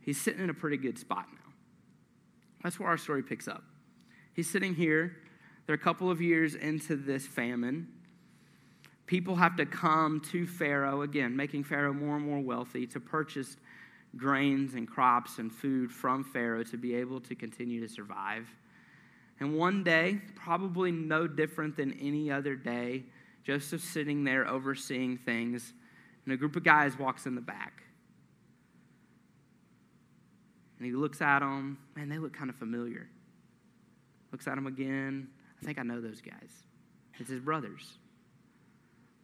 He's 0.00 0.20
sitting 0.20 0.42
in 0.42 0.50
a 0.50 0.54
pretty 0.54 0.76
good 0.76 0.98
spot 0.98 1.26
now. 1.32 1.52
That's 2.62 2.78
where 2.78 2.88
our 2.88 2.98
story 2.98 3.22
picks 3.22 3.48
up. 3.48 3.62
He's 4.34 4.50
sitting 4.50 4.74
here. 4.74 5.16
They're 5.66 5.74
a 5.74 5.78
couple 5.78 6.10
of 6.10 6.20
years 6.20 6.54
into 6.54 6.96
this 6.96 7.26
famine. 7.26 7.88
People 9.06 9.36
have 9.36 9.56
to 9.56 9.66
come 9.66 10.20
to 10.32 10.46
Pharaoh, 10.46 11.02
again, 11.02 11.36
making 11.36 11.64
Pharaoh 11.64 11.92
more 11.92 12.16
and 12.16 12.24
more 12.24 12.40
wealthy, 12.40 12.86
to 12.88 13.00
purchase 13.00 13.56
grains 14.16 14.74
and 14.74 14.88
crops 14.88 15.38
and 15.38 15.52
food 15.52 15.92
from 15.92 16.24
Pharaoh 16.24 16.64
to 16.64 16.76
be 16.76 16.94
able 16.94 17.20
to 17.20 17.34
continue 17.34 17.80
to 17.80 17.88
survive. 17.92 18.48
And 19.40 19.56
one 19.56 19.82
day, 19.82 20.20
probably 20.34 20.92
no 20.92 21.26
different 21.26 21.76
than 21.76 21.98
any 22.00 22.30
other 22.30 22.54
day, 22.54 23.04
Joseph's 23.44 23.84
sitting 23.84 24.24
there 24.24 24.46
overseeing 24.46 25.16
things, 25.16 25.72
and 26.24 26.34
a 26.34 26.36
group 26.36 26.56
of 26.56 26.62
guys 26.62 26.98
walks 26.98 27.26
in 27.26 27.34
the 27.34 27.40
back. 27.40 27.82
And 30.78 30.86
he 30.86 30.92
looks 30.92 31.20
at 31.20 31.40
them, 31.40 31.78
man, 31.96 32.08
they 32.08 32.18
look 32.18 32.32
kind 32.32 32.50
of 32.50 32.56
familiar. 32.56 33.08
Looks 34.32 34.46
at 34.46 34.54
them 34.54 34.66
again. 34.66 35.28
I 35.60 35.64
think 35.64 35.78
I 35.78 35.82
know 35.82 36.00
those 36.00 36.20
guys. 36.20 36.50
It's 37.18 37.28
his 37.28 37.40
brothers. 37.40 37.98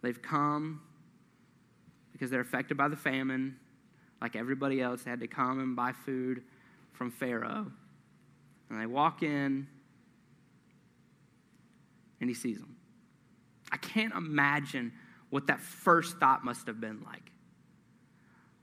They've 0.01 0.21
come 0.21 0.81
because 2.11 2.29
they're 2.29 2.41
affected 2.41 2.77
by 2.77 2.87
the 2.87 2.95
famine 2.95 3.55
like 4.21 4.35
everybody 4.35 4.81
else, 4.81 5.03
they 5.03 5.11
had 5.11 5.19
to 5.19 5.27
come 5.27 5.59
and 5.59 5.75
buy 5.75 5.91
food 5.91 6.43
from 6.93 7.11
Pharaoh. 7.11 7.71
And 8.69 8.81
they 8.81 8.85
walk 8.85 9.23
in, 9.23 9.67
and 12.19 12.29
he 12.29 12.33
sees 12.33 12.59
them. 12.59 12.75
I 13.71 13.77
can't 13.77 14.13
imagine 14.13 14.93
what 15.29 15.47
that 15.47 15.59
first 15.59 16.17
thought 16.17 16.43
must 16.43 16.67
have 16.67 16.79
been 16.79 17.01
like. 17.05 17.31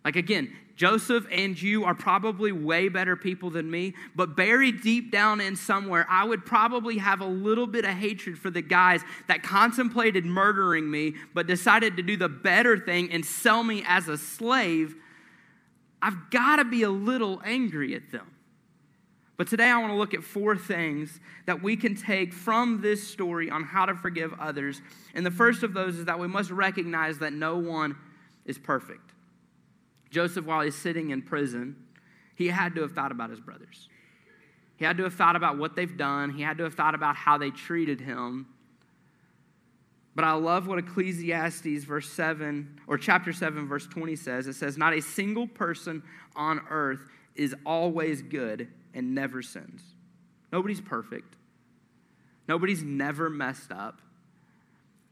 Like, 0.05 0.17
again, 0.17 0.55
Joseph 0.77 1.27
and 1.31 1.61
you 1.61 1.85
are 1.85 1.95
probably 1.95 2.53
way 2.53 2.89
better 2.89 3.17
people 3.17 3.49
than 3.49 3.71
me, 3.71 3.95
but 4.15 4.37
buried 4.37 4.83
deep 4.83 5.11
down 5.11 5.41
in 5.41 5.57
somewhere, 5.57 6.07
I 6.11 6.25
would 6.25 6.45
probably 6.45 6.99
have 6.99 7.21
a 7.21 7.27
little 7.27 7.67
bit 7.67 7.87
of 7.87 7.93
hatred 7.93 8.39
for 8.39 8.51
the 8.51 8.61
guys 8.61 9.01
that 9.29 9.43
contemplated 9.43 10.27
murdering 10.27 10.91
me, 10.91 11.15
but 11.33 11.47
decided 11.47 11.97
to 11.97 12.03
do 12.03 12.19
the 12.19 12.29
better 12.29 12.79
thing 12.79 13.11
and 13.13 13.25
sell 13.25 13.63
me 13.63 13.83
as 13.87 14.09
a 14.09 14.19
slave 14.19 14.95
I've 16.05 16.29
got 16.29 16.57
to 16.57 16.67
be 16.67 16.83
a 16.83 16.91
little 16.91 17.41
angry 17.47 17.95
at 17.95 18.13
them. 18.13 18.31
But 19.37 19.49
today 19.49 19.65
I 19.65 19.79
want 19.79 19.93
to 19.93 19.97
look 19.97 20.15
at 20.15 20.23
four 20.23 20.57
things 20.57 21.19
that 21.47 21.61
we 21.61 21.77
can 21.77 21.97
take 21.97 22.33
from 22.33 22.81
this 22.81 23.07
story 23.07 23.51
on 23.51 23.65
how 23.65 23.85
to 23.87 23.95
forgive 23.95 24.33
others. 24.39 24.81
And 25.15 25.27
the 25.27 25.31
first 25.31 25.65
of 25.65 25.75
those 25.75 25.97
is 25.97 26.05
that 26.05 26.21
we 26.21 26.29
must 26.29 26.51
recognize 26.51 27.19
that 27.19 27.33
no 27.33 27.57
one 27.57 27.97
is 28.45 28.59
perfect. 28.59 29.11
Joseph, 30.11 30.45
while 30.45 30.61
he's 30.61 30.77
sitting 30.77 31.11
in 31.11 31.23
prison, 31.23 31.75
he 32.37 32.47
had 32.47 32.77
to 32.77 32.83
have 32.83 32.93
thought 32.93 33.11
about 33.11 33.31
his 33.31 33.41
brothers. 33.41 33.89
He 34.77 34.85
had 34.85 34.97
to 34.99 35.05
have 35.05 35.15
thought 35.15 35.35
about 35.35 35.59
what 35.59 35.75
they've 35.75 35.97
done. 35.97 36.31
He 36.31 36.43
had 36.43 36.59
to 36.59 36.65
have 36.65 36.75
thought 36.75 36.95
about 36.95 37.17
how 37.17 37.37
they 37.37 37.51
treated 37.51 38.01
him. 38.01 38.47
But 40.15 40.25
I 40.25 40.33
love 40.35 40.69
what 40.69 40.79
Ecclesiastes 40.79 41.83
verse 41.85 42.09
7 42.09 42.81
or 42.87 42.99
chapter 42.99 43.33
7 43.33 43.67
verse 43.67 43.89
20 43.89 44.15
says. 44.15 44.47
It 44.47 44.53
says, 44.53 44.79
"Not 44.79 44.93
a 44.93 45.01
single 45.01 45.49
person 45.49 46.05
on 46.37 46.61
earth 46.71 47.09
is 47.35 47.55
always 47.67 48.23
good 48.23 48.69
and 48.95 49.15
never 49.15 49.43
sins." 49.43 49.83
Nobody's 50.53 50.81
perfect. 50.81 51.37
Nobody's 52.49 52.83
never 52.83 53.29
messed 53.29 53.73
up. 53.73 54.01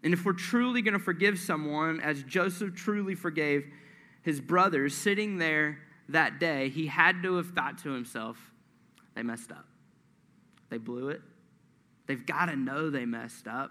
And 0.02 0.12
if 0.12 0.24
we're 0.24 0.32
truly 0.32 0.82
going 0.82 0.94
to 0.94 1.00
forgive 1.00 1.38
someone 1.38 2.00
as 2.00 2.22
Joseph 2.22 2.74
truly 2.74 3.14
forgave 3.14 3.64
his 4.22 4.40
brothers 4.40 4.94
sitting 4.94 5.38
there 5.38 5.78
that 6.08 6.38
day, 6.40 6.68
he 6.68 6.86
had 6.86 7.22
to 7.22 7.36
have 7.36 7.50
thought 7.50 7.78
to 7.78 7.90
himself, 7.90 8.38
they 9.14 9.22
messed 9.22 9.52
up. 9.52 9.66
They 10.70 10.78
blew 10.78 11.08
it. 11.08 11.20
They've 12.06 12.24
got 12.24 12.46
to 12.46 12.56
know 12.56 12.90
they 12.90 13.04
messed 13.04 13.46
up. 13.46 13.70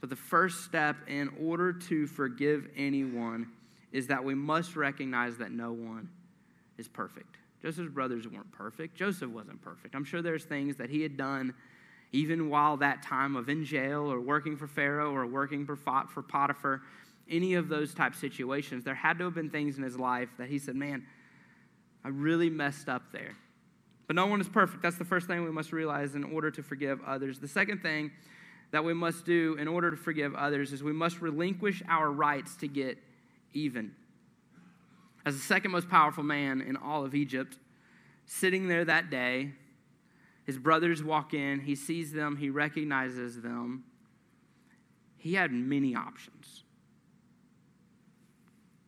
But 0.00 0.10
the 0.10 0.16
first 0.16 0.64
step 0.64 0.96
in 1.08 1.30
order 1.40 1.72
to 1.72 2.06
forgive 2.06 2.68
anyone 2.76 3.48
is 3.92 4.08
that 4.08 4.24
we 4.24 4.34
must 4.34 4.76
recognize 4.76 5.38
that 5.38 5.52
no 5.52 5.72
one 5.72 6.10
is 6.76 6.88
perfect. 6.88 7.36
Joseph's 7.64 7.88
brothers 7.88 8.28
weren't 8.28 8.52
perfect. 8.52 8.94
Joseph 8.94 9.30
wasn't 9.30 9.62
perfect. 9.62 9.94
I'm 9.94 10.04
sure 10.04 10.20
there's 10.20 10.44
things 10.44 10.76
that 10.76 10.90
he 10.90 11.00
had 11.00 11.16
done 11.16 11.54
even 12.12 12.50
while 12.50 12.76
that 12.76 13.02
time 13.02 13.36
of 13.36 13.48
in 13.48 13.64
jail 13.64 14.02
or 14.02 14.20
working 14.20 14.54
for 14.54 14.66
Pharaoh 14.66 15.14
or 15.14 15.26
working 15.26 15.64
for, 15.64 15.74
for 15.74 16.22
Potiphar, 16.22 16.82
any 17.30 17.54
of 17.54 17.70
those 17.70 17.94
type 17.94 18.14
situations, 18.14 18.84
there 18.84 18.94
had 18.94 19.16
to 19.16 19.24
have 19.24 19.34
been 19.34 19.48
things 19.48 19.78
in 19.78 19.82
his 19.82 19.98
life 19.98 20.28
that 20.36 20.50
he 20.50 20.58
said, 20.58 20.76
man, 20.76 21.06
I 22.04 22.08
really 22.08 22.50
messed 22.50 22.90
up 22.90 23.04
there. 23.12 23.34
But 24.08 24.14
no 24.14 24.26
one 24.26 24.42
is 24.42 24.48
perfect. 24.48 24.82
That's 24.82 24.98
the 24.98 25.06
first 25.06 25.26
thing 25.26 25.42
we 25.42 25.50
must 25.50 25.72
realize 25.72 26.14
in 26.14 26.22
order 26.22 26.50
to 26.50 26.62
forgive 26.62 27.00
others. 27.06 27.38
The 27.40 27.48
second 27.48 27.80
thing 27.80 28.10
that 28.72 28.84
we 28.84 28.92
must 28.92 29.24
do 29.24 29.56
in 29.58 29.68
order 29.68 29.90
to 29.90 29.96
forgive 29.96 30.34
others 30.34 30.74
is 30.74 30.82
we 30.82 30.92
must 30.92 31.22
relinquish 31.22 31.82
our 31.88 32.12
rights 32.12 32.56
to 32.56 32.68
get 32.68 32.98
even. 33.54 33.92
As 35.26 35.34
the 35.34 35.40
second 35.40 35.70
most 35.70 35.88
powerful 35.88 36.22
man 36.22 36.60
in 36.60 36.76
all 36.76 37.04
of 37.04 37.14
Egypt, 37.14 37.56
sitting 38.26 38.68
there 38.68 38.84
that 38.84 39.10
day, 39.10 39.52
his 40.44 40.58
brothers 40.58 41.02
walk 41.02 41.32
in, 41.32 41.60
he 41.60 41.74
sees 41.74 42.12
them, 42.12 42.36
he 42.36 42.50
recognizes 42.50 43.40
them. 43.40 43.84
He 45.16 45.34
had 45.34 45.52
many 45.52 45.94
options. 45.94 46.64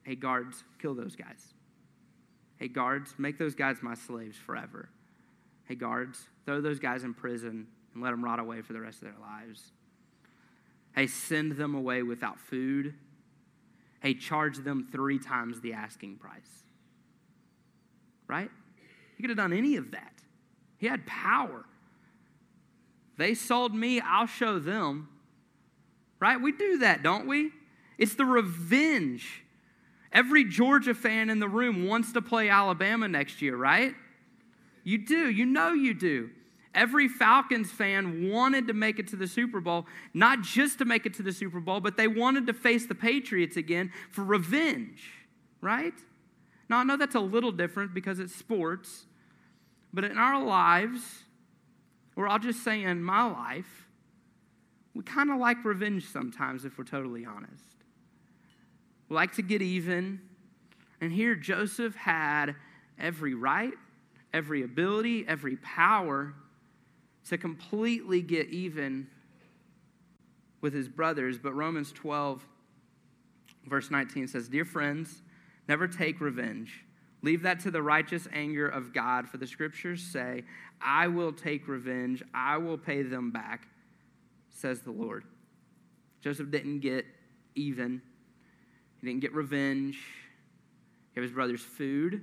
Hey, 0.03 0.15
guards, 0.15 0.63
kill 0.79 0.95
those 0.95 1.17
guys. 1.17 1.55
Hey, 2.59 2.69
guards, 2.69 3.15
make 3.19 3.39
those 3.39 3.55
guys 3.55 3.79
my 3.83 3.95
slaves 3.95 4.37
forever. 4.37 4.91
Hey, 5.65 5.75
guards, 5.75 6.29
throw 6.45 6.61
those 6.61 6.79
guys 6.79 7.05
in 7.05 7.15
prison 7.15 7.67
and 7.95 8.03
let 8.03 8.11
them 8.11 8.23
rot 8.23 8.39
away 8.39 8.61
for 8.61 8.75
the 8.75 8.81
rest 8.81 9.03
of 9.03 9.09
their 9.09 9.19
lives. 9.21 9.73
Hey, 10.95 11.07
send 11.07 11.53
them 11.53 11.75
away 11.75 12.03
without 12.03 12.39
food. 12.39 12.95
Hey, 14.01 14.15
charge 14.15 14.59
them 14.59 14.87
three 14.91 15.19
times 15.19 15.61
the 15.61 15.73
asking 15.73 16.17
price. 16.17 16.65
Right? 18.29 18.51
He 19.17 19.23
could 19.23 19.31
have 19.31 19.39
done 19.39 19.53
any 19.53 19.77
of 19.77 19.93
that. 19.93 20.13
He 20.79 20.87
had 20.87 21.07
power. 21.07 21.65
They 23.17 23.35
sold 23.35 23.75
me, 23.75 24.01
I'll 24.01 24.27
show 24.27 24.59
them. 24.59 25.09
Right? 26.21 26.41
We 26.41 26.53
do 26.53 26.79
that, 26.79 27.03
don't 27.03 27.27
we? 27.27 27.51
It's 27.99 28.15
the 28.15 28.25
revenge. 28.25 29.43
Every 30.13 30.45
Georgia 30.45 30.95
fan 30.95 31.31
in 31.31 31.41
the 31.41 31.49
room 31.49 31.87
wants 31.87 32.13
to 32.13 32.23
play 32.23 32.49
Alabama 32.49 33.09
next 33.09 33.43
year, 33.43 33.57
right? 33.57 33.95
You 34.85 34.99
do. 34.99 35.31
You 35.31 35.47
know 35.47 35.73
you 35.73 35.95
do. 35.95 36.31
Every 36.77 37.09
Falcons 37.09 37.73
fan 37.73 38.31
wanted 38.31 38.67
to 38.67 38.75
make 38.75 38.99
it 38.99 39.09
to 39.09 39.17
the 39.17 39.27
Super 39.27 39.61
Bowl, 39.61 39.87
not 40.13 40.43
just 40.43 40.79
to 40.79 40.85
make 40.85 41.07
it 41.07 41.15
to 41.15 41.23
the 41.23 41.33
Super 41.33 41.59
Bowl, 41.59 41.81
but 41.81 41.97
they 41.97 42.07
wanted 42.07 42.47
to 42.49 42.53
face 42.53 42.85
the 42.85 42.95
Patriots 42.95 43.57
again 43.57 43.91
for 44.11 44.23
revenge, 44.23 45.03
right? 45.63 45.95
Now, 46.69 46.77
I 46.79 46.85
know 46.85 46.99
that's 46.99 47.15
a 47.15 47.21
little 47.21 47.51
different 47.51 47.95
because 47.95 48.21
it's 48.21 48.35
sports, 48.35 49.07
but 49.95 50.05
in 50.05 50.19
our 50.19 50.45
lives, 50.45 51.01
or 52.15 52.29
I'll 52.29 52.39
just 52.39 52.63
say 52.63 52.83
in 52.83 53.03
my 53.03 53.25
life, 53.25 53.89
we 54.95 55.03
kind 55.03 55.31
of 55.31 55.39
like 55.39 55.65
revenge 55.65 56.05
sometimes, 56.05 56.67
if 56.67 56.77
we're 56.77 56.85
totally 56.85 57.25
honest. 57.25 57.65
We 59.09 59.17
like 59.17 59.35
to 59.37 59.43
get 59.43 59.63
even. 59.63 60.21
And 61.01 61.11
here, 61.11 61.35
Joseph 61.35 61.95
had 61.95 62.55
every 62.99 63.33
right, 63.33 63.73
every 64.35 64.63
ability, 64.63 65.25
every 65.27 65.57
power 65.57 66.35
to 67.29 67.39
completely 67.39 68.23
get 68.23 68.49
even 68.49 69.07
with 70.61 70.73
his 70.73 70.89
brothers. 70.89 71.39
But 71.39 71.55
Romans 71.55 71.93
12, 71.93 72.47
verse 73.67 73.91
19 73.91 74.29
says, 74.29 74.49
Dear 74.49 74.65
friends, 74.65 75.23
never 75.69 75.89
take 75.89 76.21
revenge. 76.21 76.85
Leave 77.23 77.43
that 77.43 77.61
to 77.61 77.71
the 77.71 77.83
righteous 77.83 78.29
anger 78.33 78.69
of 78.69 78.93
God, 78.93 79.29
for 79.29 79.39
the 79.39 79.47
scriptures 79.47 80.03
say, 80.03 80.45
I 80.81 81.09
will 81.09 81.33
take 81.33 81.67
revenge, 81.67 82.23
I 82.35 82.59
will 82.59 82.79
pay 82.79 83.03
them 83.03 83.31
back, 83.31 83.67
says 84.51 84.81
the 84.81 84.93
Lord. 84.93 85.25
Joseph 86.21 86.51
didn't 86.51 86.81
get 86.81 87.07
even, 87.55 88.03
he 89.01 89.07
didn't 89.07 89.21
get 89.21 89.35
revenge. 89.35 89.99
He 91.11 91.21
gave 91.21 91.23
his 91.23 91.33
brothers 91.33 91.63
food, 91.63 92.23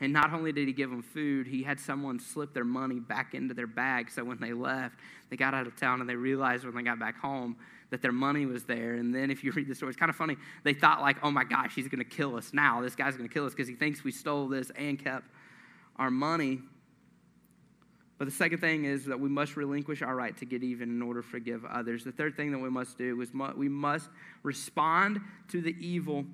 and 0.00 0.12
not 0.12 0.32
only 0.32 0.50
did 0.50 0.66
he 0.66 0.72
give 0.72 0.90
them 0.90 1.02
food, 1.02 1.46
he 1.46 1.62
had 1.62 1.78
someone 1.78 2.18
slip 2.18 2.54
their 2.54 2.64
money 2.64 2.98
back 2.98 3.34
into 3.34 3.52
their 3.52 3.66
bag 3.66 4.10
so 4.10 4.24
when 4.24 4.38
they 4.40 4.54
left, 4.54 4.96
they 5.28 5.36
got 5.36 5.52
out 5.52 5.66
of 5.66 5.76
town 5.76 6.00
and 6.00 6.08
they 6.08 6.16
realized 6.16 6.64
when 6.64 6.74
they 6.74 6.82
got 6.82 6.98
back 6.98 7.18
home 7.18 7.56
that 7.90 8.00
their 8.00 8.12
money 8.12 8.46
was 8.46 8.64
there. 8.64 8.94
And 8.94 9.14
then 9.14 9.30
if 9.30 9.44
you 9.44 9.52
read 9.56 9.68
the 9.68 9.74
story, 9.74 9.90
it's 9.90 9.98
kind 9.98 10.10
of 10.10 10.16
funny. 10.16 10.36
They 10.64 10.72
thought, 10.72 11.02
like, 11.02 11.18
oh 11.22 11.30
my 11.30 11.44
gosh, 11.44 11.74
he's 11.74 11.88
going 11.88 11.98
to 11.98 12.04
kill 12.04 12.36
us 12.36 12.52
now. 12.54 12.80
This 12.80 12.94
guy's 12.94 13.16
going 13.16 13.28
to 13.28 13.32
kill 13.32 13.44
us 13.44 13.52
because 13.52 13.68
he 13.68 13.74
thinks 13.74 14.02
we 14.02 14.12
stole 14.12 14.48
this 14.48 14.70
and 14.76 14.98
kept 15.02 15.26
our 15.96 16.10
money. 16.10 16.60
But 18.16 18.26
the 18.26 18.34
second 18.34 18.58
thing 18.58 18.84
is 18.84 19.06
that 19.06 19.18
we 19.18 19.28
must 19.28 19.56
relinquish 19.56 20.02
our 20.02 20.14
right 20.14 20.36
to 20.38 20.44
get 20.44 20.62
even 20.62 20.90
in 20.90 21.02
order 21.02 21.22
to 21.22 21.26
forgive 21.26 21.64
others. 21.64 22.04
The 22.04 22.12
third 22.12 22.36
thing 22.36 22.52
that 22.52 22.58
we 22.58 22.70
must 22.70 22.96
do 22.98 23.20
is 23.20 23.30
we 23.56 23.68
must 23.68 24.08
respond 24.42 25.20
to 25.48 25.60
the 25.60 25.74
evil 25.78 26.24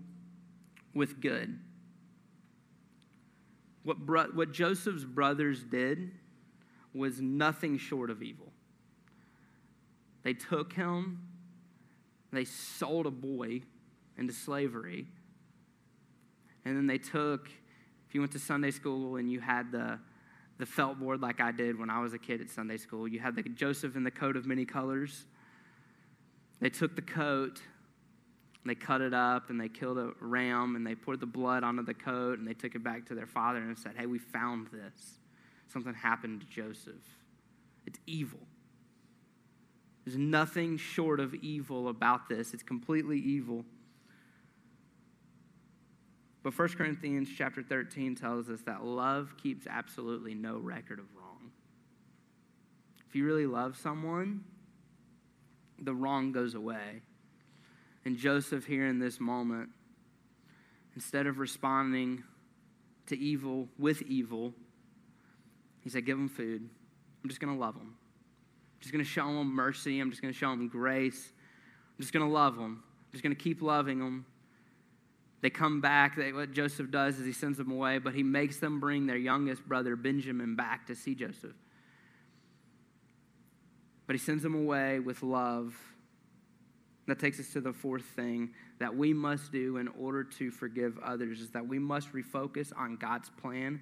with 0.95 1.21
good. 1.21 1.59
What, 3.87 4.05
bro- 4.05 4.33
what 4.35 4.51
Joseph's 4.51 5.05
brothers 5.05 5.63
did 5.63 6.11
was 6.93 7.21
nothing 7.21 7.79
short 7.79 8.11
of 8.11 8.21
evil. 8.21 8.53
They 10.25 10.35
took 10.35 10.73
him, 10.73 11.23
they 12.33 12.45
sold 12.45 13.07
a 13.07 13.13
boy 13.13 13.63
into 14.19 14.33
slavery, 14.33 15.07
and 16.65 16.77
then 16.77 16.89
they 16.89 16.99
took, 16.99 17.49
if 18.09 18.13
you 18.13 18.21
went 18.21 18.33
to 18.33 18.41
Sunday 18.41 18.73
school 18.73 19.19
and 19.19 19.31
you 19.31 19.39
had 19.39 19.71
the, 19.71 20.01
the 20.59 20.67
felt 20.67 20.99
board 20.99 21.21
like 21.21 21.41
I 21.41 21.53
did 21.53 21.79
when 21.79 21.89
I 21.89 22.01
was 22.01 22.13
a 22.13 22.19
kid 22.19 22.41
at 22.41 22.51
Sunday 22.51 22.79
school, 22.79 23.07
you 23.07 23.21
had 23.21 23.37
the 23.37 23.45
Joseph 23.45 23.95
in 23.95 24.03
the 24.03 24.11
coat 24.11 24.37
of 24.37 24.47
many 24.47 24.65
colors. 24.65 25.27
They 26.61 26.71
took 26.71 26.97
the 26.97 27.03
coat, 27.03 27.63
they 28.69 28.75
cut 28.75 29.01
it 29.01 29.15
up, 29.15 29.51
and 29.51 29.61
they 29.61 29.69
killed 29.69 29.99
a 29.99 30.13
ram, 30.21 30.77
and 30.77 30.87
they 30.87 30.95
poured 30.95 31.21
the 31.21 31.27
blood 31.27 31.63
onto 31.63 31.85
the 31.85 31.95
coat, 31.95 32.39
and 32.39 32.47
they 32.47 32.55
took 32.55 32.75
it 32.75 32.83
back 32.83 33.07
to 33.07 33.15
their 33.15 33.27
father 33.27 33.59
and 33.59 33.79
said, 33.79 33.93
Hey, 33.97 34.07
we 34.07 34.19
found 34.19 34.69
this. 34.69 35.19
Something 35.69 35.95
happened 35.95 36.41
to 36.41 36.47
Joseph. 36.47 36.95
It's 37.87 37.99
evil. 38.07 38.41
There's 40.05 40.17
nothing 40.17 40.77
short 40.77 41.19
of 41.19 41.35
evil 41.35 41.89
about 41.89 42.29
this. 42.29 42.55
It's 42.55 42.63
completely 42.63 43.19
evil. 43.19 43.65
But 46.45 46.57
1 46.57 46.69
Corinthians 46.71 47.29
chapter 47.37 47.61
13 47.61 48.15
tells 48.15 48.49
us 48.49 48.61
that 48.63 48.85
love 48.85 49.35
keeps 49.37 49.67
absolutely 49.67 50.33
no 50.33 50.59
record 50.59 51.01
of 51.01 51.07
wrong. 51.17 51.51
If 53.09 53.17
you 53.17 53.27
really 53.27 53.47
love 53.47 53.77
someone, 53.77 54.45
the 55.81 55.93
wrong 55.93 56.31
goes 56.31 56.55
away. 56.55 57.03
And 58.07 58.17
Joseph, 58.17 58.65
here 58.65 58.87
in 58.87 59.01
this 59.01 59.19
moment, 59.19 59.69
instead 60.95 61.27
of 61.27 61.41
responding 61.41 62.23
to 63.09 63.19
evil 63.19 63.67
with 63.81 64.01
evil, 64.03 64.55
he 65.83 65.91
said, 65.91 66.07
Give 66.07 66.17
them 66.17 66.29
food. 66.29 66.71
I'm 67.25 67.29
just 67.29 67.41
going 67.41 67.53
to 67.53 67.59
love 67.59 67.75
them. 67.75 67.97
I'm 67.97 68.81
just 68.81 68.93
going 68.93 69.05
to 69.05 69.11
show 69.11 69.27
them 69.27 69.53
mercy. 69.53 69.99
I'm 69.99 70.11
just 70.11 70.23
going 70.23 70.33
to 70.33 70.39
show 70.39 70.51
them 70.51 70.69
grace. 70.69 71.33
I'm 71.99 72.01
just 72.01 72.13
going 72.13 72.25
to 72.25 72.33
love 72.33 72.55
them. 72.55 72.85
I'm 72.85 73.13
just 73.13 73.25
going 73.25 73.35
to 73.35 73.43
keep 73.43 73.61
loving 73.61 73.99
them. 73.99 74.25
They 75.41 75.51
come 75.51 75.81
back. 75.81 76.15
They, 76.15 76.33
what 76.33 76.53
Joseph 76.53 76.93
does 76.93 77.19
is 77.19 77.27
he 77.27 77.33
sends 77.33 77.59
them 77.59 77.73
away, 77.73 77.99
but 77.99 78.15
he 78.15 78.23
makes 78.23 78.59
them 78.59 78.79
bring 78.79 79.09
their 79.09 79.17
youngest 79.17 79.67
brother, 79.67 79.97
Benjamin, 79.97 80.55
back 80.55 80.87
to 80.87 80.95
see 80.95 81.17
Joseph. 81.17 81.57
But 84.07 84.15
he 84.15 84.21
sends 84.21 84.45
them 84.45 84.55
away 84.55 85.01
with 85.01 85.25
love. 85.25 85.75
That 87.07 87.19
takes 87.19 87.39
us 87.39 87.53
to 87.53 87.61
the 87.61 87.73
fourth 87.73 88.05
thing 88.05 88.51
that 88.79 88.97
we 88.97 89.13
must 89.13 89.53
do 89.53 89.77
in 89.77 89.89
order 89.89 90.25
to 90.25 90.51
forgive 90.51 90.99
others 91.05 91.41
is 91.41 91.51
that 91.51 91.67
we 91.67 91.79
must 91.79 92.13
refocus 92.13 92.73
on 92.77 92.97
God's 92.97 93.31
plan 93.41 93.81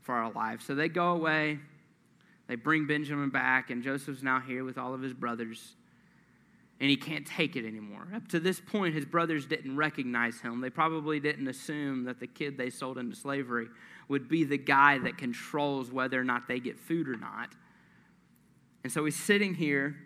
for 0.00 0.14
our 0.14 0.32
lives. 0.32 0.64
So 0.64 0.74
they 0.74 0.88
go 0.88 1.12
away. 1.12 1.60
They 2.48 2.56
bring 2.56 2.86
Benjamin 2.86 3.30
back, 3.30 3.70
and 3.70 3.82
Joseph's 3.82 4.22
now 4.22 4.40
here 4.40 4.64
with 4.64 4.76
all 4.76 4.92
of 4.92 5.00
his 5.00 5.14
brothers, 5.14 5.74
and 6.80 6.90
he 6.90 6.96
can't 6.96 7.24
take 7.24 7.54
it 7.54 7.64
anymore. 7.64 8.08
Up 8.14 8.26
to 8.28 8.40
this 8.40 8.60
point, 8.60 8.94
his 8.94 9.04
brothers 9.04 9.46
didn't 9.46 9.76
recognize 9.76 10.40
him. 10.40 10.60
They 10.60 10.68
probably 10.68 11.20
didn't 11.20 11.46
assume 11.46 12.04
that 12.04 12.18
the 12.18 12.26
kid 12.26 12.58
they 12.58 12.68
sold 12.68 12.98
into 12.98 13.14
slavery 13.14 13.68
would 14.08 14.28
be 14.28 14.42
the 14.42 14.58
guy 14.58 14.98
that 14.98 15.16
controls 15.16 15.92
whether 15.92 16.20
or 16.20 16.24
not 16.24 16.48
they 16.48 16.58
get 16.58 16.78
food 16.78 17.08
or 17.08 17.16
not. 17.16 17.54
And 18.82 18.92
so 18.92 19.04
he's 19.04 19.16
sitting 19.16 19.54
here, 19.54 19.96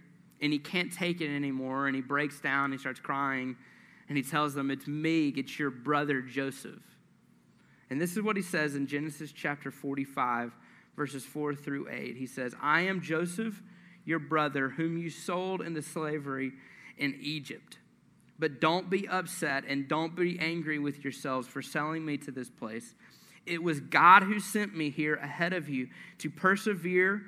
and 0.40 0.52
he 0.52 0.58
can't 0.58 0.92
take 0.92 1.20
it 1.20 1.34
anymore, 1.34 1.86
and 1.86 1.96
he 1.96 2.02
breaks 2.02 2.40
down, 2.40 2.66
and 2.66 2.74
he 2.74 2.78
starts 2.78 3.00
crying, 3.00 3.56
and 4.08 4.16
he 4.16 4.22
tells 4.22 4.54
them, 4.54 4.70
It's 4.70 4.86
me, 4.86 5.28
it's 5.28 5.58
your 5.58 5.70
brother 5.70 6.20
Joseph. 6.20 6.82
And 7.88 8.00
this 8.00 8.12
is 8.12 8.22
what 8.22 8.36
he 8.36 8.42
says 8.42 8.74
in 8.74 8.86
Genesis 8.86 9.32
chapter 9.32 9.70
45 9.70 10.52
verses 10.96 11.24
4 11.24 11.54
through 11.54 11.88
8. 11.90 12.16
He 12.16 12.26
says, 12.26 12.54
I 12.60 12.82
am 12.82 13.00
Joseph, 13.00 13.62
your 14.04 14.18
brother, 14.18 14.70
whom 14.70 14.96
you 14.96 15.10
sold 15.10 15.60
into 15.60 15.82
slavery 15.82 16.52
in 16.96 17.16
Egypt. 17.20 17.78
But 18.38 18.60
don't 18.60 18.90
be 18.90 19.06
upset 19.06 19.64
and 19.68 19.88
don't 19.88 20.16
be 20.16 20.38
angry 20.40 20.78
with 20.78 21.04
yourselves 21.04 21.46
for 21.46 21.62
selling 21.62 22.04
me 22.04 22.16
to 22.18 22.30
this 22.30 22.50
place. 22.50 22.94
It 23.44 23.62
was 23.62 23.80
God 23.80 24.24
who 24.24 24.40
sent 24.40 24.76
me 24.76 24.90
here 24.90 25.14
ahead 25.16 25.52
of 25.52 25.68
you 25.68 25.88
to 26.18 26.30
persevere 26.30 27.22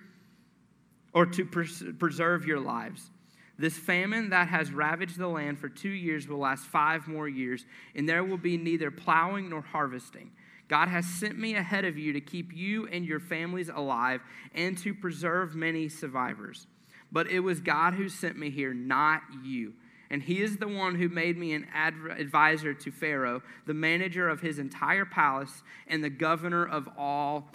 or 1.18 1.26
to 1.26 1.44
pers- 1.44 1.82
preserve 1.98 2.46
your 2.46 2.60
lives. 2.60 3.10
This 3.58 3.76
famine 3.76 4.30
that 4.30 4.46
has 4.46 4.70
ravaged 4.70 5.18
the 5.18 5.26
land 5.26 5.58
for 5.58 5.68
two 5.68 5.88
years 5.88 6.28
will 6.28 6.38
last 6.38 6.66
five 6.66 7.08
more 7.08 7.28
years, 7.28 7.66
and 7.96 8.08
there 8.08 8.22
will 8.22 8.38
be 8.38 8.56
neither 8.56 8.92
plowing 8.92 9.50
nor 9.50 9.60
harvesting. 9.60 10.30
God 10.68 10.86
has 10.86 11.04
sent 11.04 11.36
me 11.36 11.56
ahead 11.56 11.84
of 11.84 11.98
you 11.98 12.12
to 12.12 12.20
keep 12.20 12.54
you 12.54 12.86
and 12.86 13.04
your 13.04 13.18
families 13.18 13.68
alive 13.68 14.20
and 14.54 14.78
to 14.78 14.94
preserve 14.94 15.56
many 15.56 15.88
survivors. 15.88 16.68
But 17.10 17.26
it 17.26 17.40
was 17.40 17.58
God 17.58 17.94
who 17.94 18.08
sent 18.08 18.38
me 18.38 18.48
here, 18.48 18.72
not 18.72 19.22
you. 19.42 19.72
And 20.10 20.22
he 20.22 20.40
is 20.40 20.58
the 20.58 20.68
one 20.68 20.94
who 20.94 21.08
made 21.08 21.36
me 21.36 21.52
an 21.52 21.66
advisor 21.74 22.74
to 22.74 22.92
Pharaoh, 22.92 23.42
the 23.66 23.74
manager 23.74 24.28
of 24.28 24.40
his 24.40 24.60
entire 24.60 25.04
palace, 25.04 25.64
and 25.88 26.04
the 26.04 26.10
governor 26.10 26.64
of 26.64 26.88
all 26.96 27.48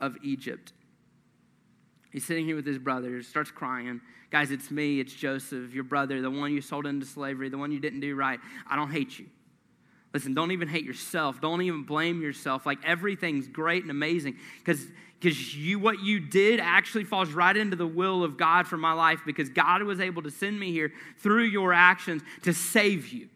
of 0.00 0.16
Egypt. 0.24 0.72
He's 2.14 2.24
sitting 2.24 2.46
here 2.46 2.54
with 2.54 2.64
his 2.64 2.78
brothers, 2.78 3.26
starts 3.26 3.50
crying. 3.50 4.00
Guys, 4.30 4.52
it's 4.52 4.70
me, 4.70 5.00
it's 5.00 5.12
Joseph, 5.12 5.74
your 5.74 5.82
brother, 5.82 6.22
the 6.22 6.30
one 6.30 6.52
you 6.52 6.60
sold 6.60 6.86
into 6.86 7.04
slavery, 7.04 7.48
the 7.48 7.58
one 7.58 7.72
you 7.72 7.80
didn't 7.80 7.98
do 7.98 8.14
right. 8.14 8.38
I 8.70 8.76
don't 8.76 8.92
hate 8.92 9.18
you. 9.18 9.26
Listen, 10.12 10.32
don't 10.32 10.52
even 10.52 10.68
hate 10.68 10.84
yourself. 10.84 11.40
Don't 11.40 11.60
even 11.62 11.82
blame 11.82 12.22
yourself. 12.22 12.66
Like 12.66 12.78
everything's 12.84 13.48
great 13.48 13.82
and 13.82 13.90
amazing 13.90 14.36
because 14.58 14.86
because 15.18 15.56
you 15.56 15.80
what 15.80 16.04
you 16.04 16.20
did 16.20 16.60
actually 16.60 17.02
falls 17.02 17.32
right 17.32 17.56
into 17.56 17.74
the 17.74 17.86
will 17.86 18.22
of 18.22 18.36
God 18.36 18.68
for 18.68 18.76
my 18.76 18.92
life 18.92 19.22
because 19.26 19.48
God 19.48 19.82
was 19.82 19.98
able 19.98 20.22
to 20.22 20.30
send 20.30 20.60
me 20.60 20.70
here 20.70 20.92
through 21.18 21.44
your 21.44 21.72
actions 21.72 22.22
to 22.42 22.52
save 22.52 23.08
you. 23.08 23.28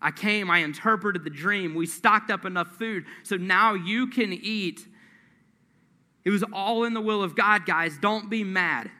I 0.00 0.12
came, 0.12 0.48
I 0.48 0.58
interpreted 0.58 1.24
the 1.24 1.30
dream. 1.30 1.74
We 1.74 1.86
stocked 1.86 2.30
up 2.30 2.44
enough 2.44 2.68
food 2.76 3.04
so 3.24 3.36
now 3.36 3.74
you 3.74 4.06
can 4.06 4.32
eat. 4.32 4.86
It 6.24 6.30
was 6.30 6.42
all 6.52 6.84
in 6.84 6.94
the 6.94 7.00
will 7.00 7.22
of 7.22 7.36
God, 7.36 7.66
guys. 7.66 7.98
Don't 7.98 8.30
be 8.30 8.44
mad. 8.44 8.90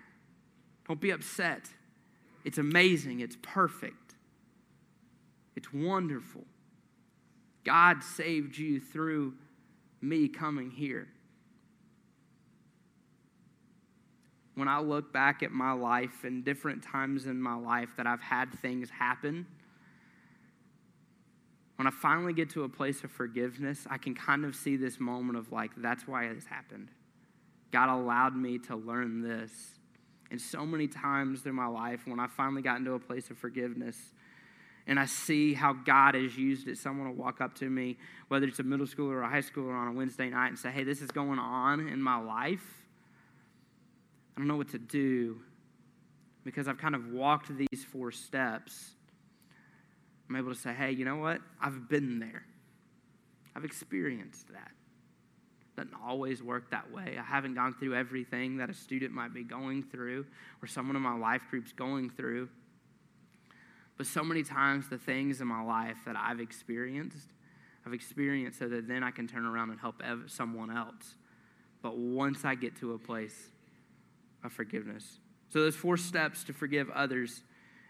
Don't 0.86 1.00
be 1.00 1.10
upset. 1.10 1.70
It's 2.44 2.58
amazing. 2.58 3.20
It's 3.20 3.36
perfect. 3.40 4.14
It's 5.56 5.72
wonderful. 5.72 6.44
God 7.64 8.02
saved 8.02 8.58
you 8.58 8.78
through 8.78 9.34
me 10.02 10.28
coming 10.28 10.70
here. 10.70 11.08
When 14.54 14.68
I 14.68 14.80
look 14.80 15.12
back 15.12 15.42
at 15.42 15.50
my 15.50 15.72
life 15.72 16.22
and 16.24 16.44
different 16.44 16.82
times 16.82 17.26
in 17.26 17.40
my 17.40 17.56
life 17.56 17.88
that 17.96 18.06
I've 18.06 18.20
had 18.20 18.52
things 18.60 18.90
happen, 18.90 19.46
when 21.76 21.88
I 21.88 21.90
finally 21.90 22.34
get 22.34 22.50
to 22.50 22.62
a 22.64 22.68
place 22.68 23.02
of 23.02 23.10
forgiveness, 23.10 23.86
I 23.90 23.98
can 23.98 24.14
kind 24.14 24.44
of 24.44 24.54
see 24.54 24.76
this 24.76 25.00
moment 25.00 25.38
of 25.38 25.50
like, 25.50 25.70
that's 25.78 26.06
why 26.06 26.32
this 26.32 26.46
happened. 26.46 26.90
God 27.74 27.88
allowed 27.88 28.36
me 28.36 28.58
to 28.58 28.76
learn 28.76 29.20
this. 29.20 29.50
And 30.30 30.40
so 30.40 30.64
many 30.64 30.86
times 30.86 31.40
through 31.40 31.54
my 31.54 31.66
life, 31.66 32.06
when 32.06 32.20
I 32.20 32.28
finally 32.28 32.62
got 32.62 32.78
into 32.78 32.92
a 32.92 33.00
place 33.00 33.30
of 33.30 33.36
forgiveness, 33.36 33.96
and 34.86 35.00
I 35.00 35.06
see 35.06 35.54
how 35.54 35.72
God 35.72 36.14
has 36.14 36.36
used 36.36 36.68
it. 36.68 36.78
Someone 36.78 37.08
will 37.08 37.16
walk 37.16 37.40
up 37.40 37.52
to 37.56 37.68
me, 37.68 37.96
whether 38.28 38.46
it's 38.46 38.60
a 38.60 38.62
middle 38.62 38.86
schooler 38.86 39.14
or 39.14 39.22
a 39.22 39.28
high 39.28 39.40
schooler 39.40 39.74
on 39.74 39.88
a 39.88 39.92
Wednesday 39.92 40.30
night, 40.30 40.48
and 40.48 40.58
say, 40.58 40.70
Hey, 40.70 40.84
this 40.84 41.02
is 41.02 41.10
going 41.10 41.40
on 41.40 41.88
in 41.88 42.00
my 42.00 42.16
life. 42.16 42.84
I 44.36 44.40
don't 44.40 44.46
know 44.46 44.56
what 44.56 44.68
to 44.68 44.78
do 44.78 45.40
because 46.44 46.68
I've 46.68 46.78
kind 46.78 46.94
of 46.94 47.08
walked 47.08 47.50
these 47.56 47.84
four 47.84 48.12
steps. 48.12 48.92
I'm 50.28 50.36
able 50.36 50.54
to 50.54 50.60
say, 50.60 50.72
Hey, 50.72 50.92
you 50.92 51.04
know 51.04 51.16
what? 51.16 51.40
I've 51.60 51.88
been 51.88 52.20
there, 52.20 52.44
I've 53.56 53.64
experienced 53.64 54.46
that. 54.52 54.70
Doesn't 55.76 55.94
always 56.06 56.42
work 56.42 56.70
that 56.70 56.92
way. 56.92 57.16
I 57.18 57.22
haven't 57.22 57.54
gone 57.54 57.74
through 57.74 57.94
everything 57.94 58.58
that 58.58 58.70
a 58.70 58.74
student 58.74 59.12
might 59.12 59.34
be 59.34 59.42
going 59.42 59.82
through 59.82 60.26
or 60.62 60.68
someone 60.68 60.94
in 60.94 61.02
my 61.02 61.16
life 61.16 61.42
group's 61.50 61.72
going 61.72 62.10
through. 62.10 62.48
But 63.96 64.06
so 64.06 64.22
many 64.22 64.42
times, 64.42 64.88
the 64.88 64.98
things 64.98 65.40
in 65.40 65.46
my 65.46 65.62
life 65.62 65.98
that 66.06 66.16
I've 66.16 66.40
experienced, 66.40 67.28
I've 67.86 67.92
experienced 67.92 68.58
so 68.58 68.68
that 68.68 68.88
then 68.88 69.02
I 69.02 69.10
can 69.10 69.26
turn 69.26 69.46
around 69.46 69.70
and 69.70 69.80
help 69.80 70.02
someone 70.26 70.70
else. 70.70 71.16
But 71.82 71.96
once 71.96 72.44
I 72.44 72.54
get 72.54 72.76
to 72.80 72.94
a 72.94 72.98
place 72.98 73.50
of 74.42 74.52
forgiveness. 74.52 75.18
So, 75.50 75.60
those 75.60 75.76
four 75.76 75.96
steps 75.96 76.44
to 76.44 76.52
forgive 76.52 76.90
others 76.90 77.42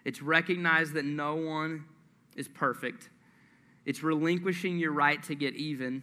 It's 0.04 0.20
recognize 0.20 0.92
that 0.92 1.06
no 1.06 1.34
one 1.34 1.86
is 2.36 2.46
perfect. 2.46 3.08
It's 3.86 4.02
relinquishing 4.02 4.78
your 4.78 4.92
right 4.92 5.22
to 5.24 5.34
get 5.34 5.54
even. 5.54 6.02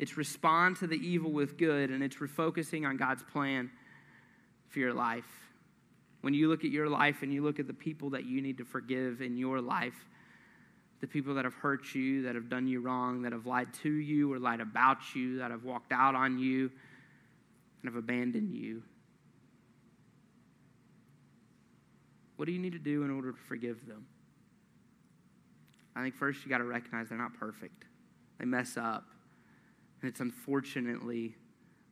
It's 0.00 0.16
respond 0.16 0.78
to 0.78 0.86
the 0.86 0.96
evil 0.96 1.30
with 1.30 1.58
good, 1.58 1.90
and 1.90 2.02
it's 2.02 2.16
refocusing 2.16 2.88
on 2.88 2.96
God's 2.96 3.22
plan 3.22 3.70
for 4.70 4.78
your 4.78 4.94
life. 4.94 5.26
When 6.22 6.32
you 6.32 6.48
look 6.48 6.64
at 6.64 6.70
your 6.70 6.88
life 6.88 7.20
and 7.20 7.30
you 7.30 7.42
look 7.42 7.60
at 7.60 7.66
the 7.66 7.74
people 7.74 8.08
that 8.10 8.24
you 8.24 8.40
need 8.40 8.56
to 8.58 8.64
forgive 8.64 9.20
in 9.20 9.36
your 9.36 9.60
life, 9.60 10.06
the 11.02 11.06
people 11.06 11.34
that 11.34 11.44
have 11.44 11.52
hurt 11.52 11.94
you, 11.94 12.22
that 12.22 12.34
have 12.34 12.48
done 12.48 12.66
you 12.66 12.80
wrong, 12.80 13.20
that 13.20 13.32
have 13.32 13.44
lied 13.44 13.74
to 13.82 13.90
you 13.90 14.32
or 14.32 14.38
lied 14.38 14.62
about 14.62 15.14
you, 15.14 15.36
that 15.36 15.50
have 15.50 15.64
walked 15.64 15.92
out 15.92 16.14
on 16.14 16.38
you 16.38 16.70
and 17.82 17.92
have 17.92 17.96
abandoned 17.96 18.54
you. 18.54 18.82
What 22.36 22.46
do 22.46 22.52
you 22.52 22.58
need 22.58 22.72
to 22.72 22.78
do 22.78 23.02
in 23.02 23.10
order 23.10 23.32
to 23.32 23.38
forgive 23.48 23.86
them? 23.86 24.06
I 25.94 26.00
think 26.00 26.14
first 26.14 26.42
you 26.42 26.48
got 26.48 26.58
to 26.58 26.64
recognize 26.64 27.10
they're 27.10 27.18
not 27.18 27.34
perfect. 27.38 27.84
They 28.38 28.46
mess 28.46 28.78
up. 28.78 29.04
And 30.00 30.10
it's 30.10 30.20
unfortunately 30.20 31.34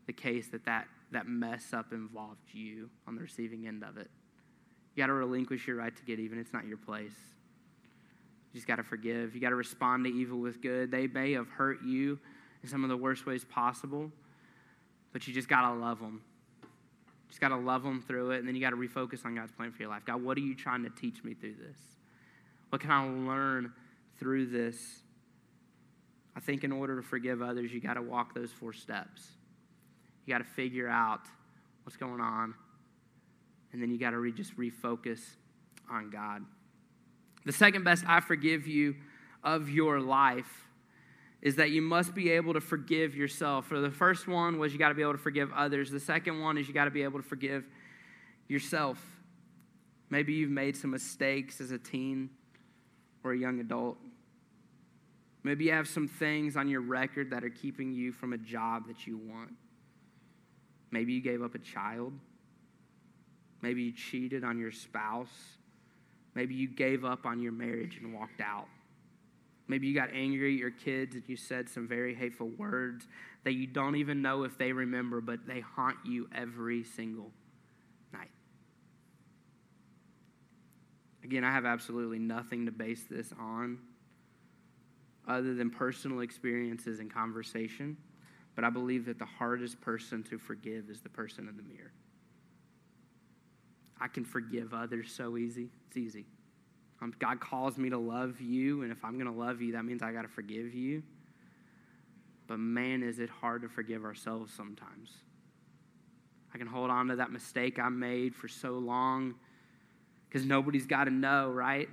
the 0.06 0.12
case 0.12 0.48
that 0.48 0.64
that, 0.64 0.86
that 1.12 1.26
mess 1.26 1.72
up 1.72 1.92
involved 1.92 2.40
you 2.52 2.88
on 3.06 3.14
the 3.14 3.20
receiving 3.20 3.66
end 3.66 3.84
of 3.84 3.96
it. 3.96 4.08
You 4.94 5.02
got 5.02 5.08
to 5.08 5.12
relinquish 5.12 5.66
your 5.66 5.76
right 5.76 5.94
to 5.94 6.02
get 6.04 6.18
even. 6.18 6.38
It's 6.38 6.52
not 6.52 6.66
your 6.66 6.78
place. 6.78 7.12
You 8.52 8.58
just 8.58 8.66
got 8.66 8.76
to 8.76 8.82
forgive. 8.82 9.34
You 9.34 9.40
got 9.40 9.50
to 9.50 9.56
respond 9.56 10.04
to 10.04 10.10
evil 10.10 10.38
with 10.38 10.62
good. 10.62 10.90
They 10.90 11.06
may 11.06 11.32
have 11.32 11.48
hurt 11.48 11.82
you 11.84 12.18
in 12.62 12.68
some 12.68 12.82
of 12.82 12.90
the 12.90 12.96
worst 12.96 13.26
ways 13.26 13.44
possible, 13.44 14.10
but 15.12 15.28
you 15.28 15.34
just 15.34 15.48
got 15.48 15.70
to 15.70 15.78
love 15.78 16.00
them. 16.00 16.22
Just 17.28 17.40
got 17.40 17.48
to 17.48 17.56
love 17.56 17.82
them 17.82 18.00
through 18.00 18.30
it, 18.32 18.38
and 18.38 18.48
then 18.48 18.54
you 18.54 18.60
got 18.60 18.70
to 18.70 18.76
refocus 18.76 19.24
on 19.24 19.34
God's 19.34 19.52
plan 19.52 19.70
for 19.70 19.82
your 19.82 19.90
life. 19.90 20.02
God, 20.06 20.22
what 20.22 20.36
are 20.38 20.40
you 20.40 20.54
trying 20.54 20.82
to 20.84 20.90
teach 20.90 21.22
me 21.22 21.34
through 21.34 21.54
this? 21.54 21.76
What 22.70 22.80
can 22.80 22.90
I 22.90 23.04
learn 23.04 23.72
through 24.18 24.46
this? 24.46 25.02
I 26.38 26.40
think 26.40 26.62
in 26.62 26.70
order 26.70 26.94
to 26.94 27.02
forgive 27.02 27.42
others, 27.42 27.72
you 27.72 27.80
got 27.80 27.94
to 27.94 28.02
walk 28.02 28.32
those 28.32 28.52
four 28.52 28.72
steps. 28.72 29.26
You 30.24 30.32
got 30.32 30.38
to 30.38 30.44
figure 30.44 30.88
out 30.88 31.22
what's 31.82 31.96
going 31.96 32.20
on, 32.20 32.54
and 33.72 33.82
then 33.82 33.90
you 33.90 33.98
got 33.98 34.10
to 34.10 34.18
re- 34.18 34.30
just 34.30 34.56
refocus 34.56 35.18
on 35.90 36.10
God. 36.10 36.44
The 37.44 37.50
second 37.50 37.82
best 37.82 38.04
I 38.06 38.20
forgive 38.20 38.68
you 38.68 38.94
of 39.42 39.68
your 39.68 39.98
life 39.98 40.68
is 41.42 41.56
that 41.56 41.72
you 41.72 41.82
must 41.82 42.14
be 42.14 42.30
able 42.30 42.52
to 42.52 42.60
forgive 42.60 43.16
yourself. 43.16 43.66
For 43.66 43.80
the 43.80 43.90
first 43.90 44.28
one 44.28 44.60
was 44.60 44.72
you 44.72 44.78
got 44.78 44.90
to 44.90 44.94
be 44.94 45.02
able 45.02 45.14
to 45.14 45.18
forgive 45.18 45.52
others. 45.52 45.90
The 45.90 45.98
second 45.98 46.40
one 46.40 46.56
is 46.56 46.68
you 46.68 46.74
got 46.74 46.84
to 46.84 46.92
be 46.92 47.02
able 47.02 47.20
to 47.20 47.26
forgive 47.26 47.64
yourself. 48.46 49.04
Maybe 50.08 50.34
you've 50.34 50.50
made 50.50 50.76
some 50.76 50.92
mistakes 50.92 51.60
as 51.60 51.72
a 51.72 51.78
teen 51.78 52.30
or 53.24 53.32
a 53.32 53.36
young 53.36 53.58
adult. 53.58 53.98
Maybe 55.42 55.66
you 55.66 55.72
have 55.72 55.88
some 55.88 56.08
things 56.08 56.56
on 56.56 56.68
your 56.68 56.80
record 56.80 57.30
that 57.30 57.44
are 57.44 57.50
keeping 57.50 57.92
you 57.92 58.12
from 58.12 58.32
a 58.32 58.38
job 58.38 58.88
that 58.88 59.06
you 59.06 59.16
want. 59.16 59.52
Maybe 60.90 61.12
you 61.12 61.20
gave 61.20 61.42
up 61.42 61.54
a 61.54 61.58
child. 61.58 62.12
Maybe 63.62 63.82
you 63.82 63.92
cheated 63.92 64.44
on 64.44 64.58
your 64.58 64.72
spouse. 64.72 65.56
Maybe 66.34 66.54
you 66.54 66.68
gave 66.68 67.04
up 67.04 67.26
on 67.26 67.40
your 67.40 67.52
marriage 67.52 67.98
and 68.02 68.14
walked 68.14 68.40
out. 68.40 68.66
Maybe 69.68 69.86
you 69.86 69.94
got 69.94 70.10
angry 70.14 70.54
at 70.54 70.58
your 70.58 70.70
kids 70.70 71.14
and 71.14 71.24
you 71.26 71.36
said 71.36 71.68
some 71.68 71.86
very 71.86 72.14
hateful 72.14 72.48
words 72.48 73.06
that 73.44 73.52
you 73.52 73.66
don't 73.66 73.96
even 73.96 74.22
know 74.22 74.44
if 74.44 74.56
they 74.56 74.72
remember, 74.72 75.20
but 75.20 75.46
they 75.46 75.60
haunt 75.60 75.96
you 76.04 76.28
every 76.34 76.84
single 76.84 77.30
night. 78.12 78.30
Again, 81.22 81.44
I 81.44 81.52
have 81.52 81.66
absolutely 81.66 82.18
nothing 82.18 82.64
to 82.66 82.72
base 82.72 83.04
this 83.10 83.32
on 83.38 83.78
other 85.28 85.54
than 85.54 85.70
personal 85.70 86.20
experiences 86.20 87.00
and 87.00 87.12
conversation, 87.12 87.96
but 88.54 88.64
I 88.64 88.70
believe 88.70 89.04
that 89.06 89.18
the 89.18 89.26
hardest 89.26 89.80
person 89.80 90.22
to 90.24 90.38
forgive 90.38 90.90
is 90.90 91.00
the 91.00 91.08
person 91.08 91.48
in 91.48 91.56
the 91.56 91.62
mirror. 91.62 91.92
I 94.00 94.08
can 94.08 94.24
forgive 94.24 94.74
others 94.74 95.12
so 95.12 95.36
easy. 95.36 95.68
It's 95.88 95.96
easy. 95.96 96.26
Um, 97.00 97.14
God 97.18 97.40
calls 97.40 97.78
me 97.78 97.90
to 97.90 97.98
love 97.98 98.40
you, 98.40 98.82
and 98.82 98.90
if 98.90 99.04
I'm 99.04 99.14
going 99.18 99.32
to 99.32 99.38
love 99.38 99.60
you, 99.60 99.72
that 99.72 99.84
means 99.84 100.02
I 100.02 100.12
got 100.12 100.22
to 100.22 100.28
forgive 100.28 100.74
you. 100.74 101.02
But 102.46 102.58
man, 102.58 103.02
is 103.02 103.18
it 103.18 103.30
hard 103.30 103.62
to 103.62 103.68
forgive 103.68 104.04
ourselves 104.04 104.52
sometimes. 104.52 105.12
I 106.52 106.58
can 106.58 106.66
hold 106.66 106.90
on 106.90 107.08
to 107.08 107.16
that 107.16 107.30
mistake 107.30 107.78
I 107.78 107.88
made 107.90 108.34
for 108.34 108.48
so 108.48 108.72
long 108.72 109.34
because 110.28 110.46
nobody's 110.46 110.86
got 110.86 111.04
to 111.04 111.10
know, 111.10 111.50
right? 111.50 111.88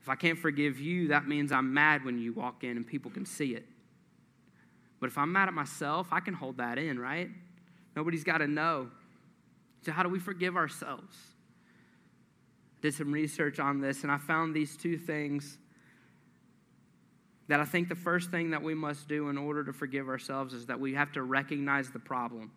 If 0.00 0.08
I 0.08 0.14
can't 0.14 0.38
forgive 0.38 0.80
you, 0.80 1.08
that 1.08 1.28
means 1.28 1.52
I'm 1.52 1.74
mad 1.74 2.04
when 2.04 2.18
you 2.18 2.32
walk 2.32 2.64
in 2.64 2.76
and 2.76 2.86
people 2.86 3.10
can 3.10 3.26
see 3.26 3.54
it. 3.54 3.66
But 4.98 5.08
if 5.08 5.18
I'm 5.18 5.32
mad 5.32 5.48
at 5.48 5.54
myself, 5.54 6.08
I 6.12 6.20
can 6.20 6.34
hold 6.34 6.58
that 6.58 6.78
in, 6.78 6.98
right? 6.98 7.28
Nobody's 7.96 8.24
got 8.24 8.38
to 8.38 8.46
know. 8.46 8.88
So, 9.82 9.92
how 9.92 10.02
do 10.02 10.08
we 10.08 10.18
forgive 10.18 10.56
ourselves? 10.56 11.16
Did 12.82 12.94
some 12.94 13.12
research 13.12 13.58
on 13.58 13.80
this, 13.80 14.02
and 14.02 14.12
I 14.12 14.18
found 14.18 14.54
these 14.54 14.76
two 14.76 14.96
things 14.96 15.58
that 17.48 17.60
I 17.60 17.64
think 17.64 17.88
the 17.88 17.94
first 17.94 18.30
thing 18.30 18.50
that 18.50 18.62
we 18.62 18.74
must 18.74 19.08
do 19.08 19.28
in 19.28 19.36
order 19.36 19.64
to 19.64 19.72
forgive 19.72 20.08
ourselves 20.08 20.54
is 20.54 20.66
that 20.66 20.78
we 20.78 20.94
have 20.94 21.12
to 21.12 21.22
recognize 21.22 21.90
the 21.90 21.98
problem. 21.98 22.52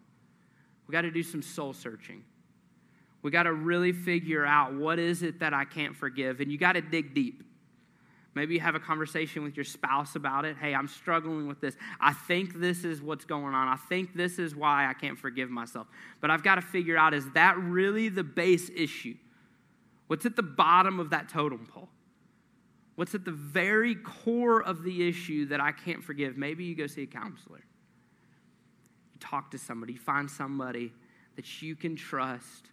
We 0.88 0.92
got 0.92 1.02
to 1.02 1.12
do 1.12 1.24
some 1.24 1.42
soul 1.42 1.74
searching. 1.74 2.24
We 3.24 3.32
got 3.32 3.44
to 3.44 3.54
really 3.54 3.94
figure 3.94 4.46
out 4.46 4.74
what 4.74 5.00
is 5.00 5.24
it 5.24 5.40
that 5.40 5.54
I 5.54 5.66
can't 5.66 5.96
forgive, 5.96 6.42
and 6.42 6.52
you 6.52 6.58
got 6.58 6.74
to 6.74 6.82
dig 6.82 7.16
deep. 7.16 7.44
Maybe 8.36 8.56
you 8.56 8.60
have 8.62 8.76
a 8.76 8.80
conversation 8.80 9.44
with 9.44 9.56
your 9.56 9.64
spouse 9.64 10.16
about 10.16 10.44
it. 10.44 10.58
Hey, 10.58 10.74
I'm 10.74 10.88
struggling 10.88 11.48
with 11.48 11.62
this. 11.62 11.76
I 12.00 12.14
think 12.14 12.60
this 12.60 12.84
is 12.84 13.02
what's 13.02 13.26
going 13.26 13.54
on. 13.54 13.68
I 13.68 13.76
think 13.76 14.16
this 14.16 14.40
is 14.40 14.56
why 14.56 14.88
I 14.88 14.94
can't 14.94 15.18
forgive 15.18 15.50
myself. 15.52 15.88
But 16.20 16.32
I've 16.32 16.44
got 16.44 16.56
to 16.56 16.62
figure 16.62 16.98
out 16.98 17.14
is 17.14 17.30
that 17.32 17.58
really 17.58 18.10
the 18.10 18.24
base 18.24 18.72
issue? 18.76 19.16
What's 20.08 20.26
at 20.26 20.36
the 20.36 20.44
bottom 20.44 21.00
of 21.00 21.12
that 21.12 21.30
totem 21.30 21.68
pole? 21.68 21.90
What's 22.96 23.16
at 23.16 23.24
the 23.24 23.32
very 23.32 23.96
core 23.96 24.62
of 24.62 24.84
the 24.84 25.08
issue 25.08 25.46
that 25.48 25.62
I 25.62 25.72
can't 25.72 26.04
forgive? 26.04 26.38
Maybe 26.38 26.64
you 26.64 26.76
go 26.76 26.88
see 26.88 27.04
a 27.04 27.08
counselor. 27.08 27.64
You 29.14 29.20
talk 29.20 29.52
to 29.52 29.58
somebody, 29.58 29.94
you 29.94 30.00
find 30.00 30.30
somebody 30.30 30.92
that 31.36 31.62
you 31.62 31.76
can 31.76 31.96
trust, 31.96 32.70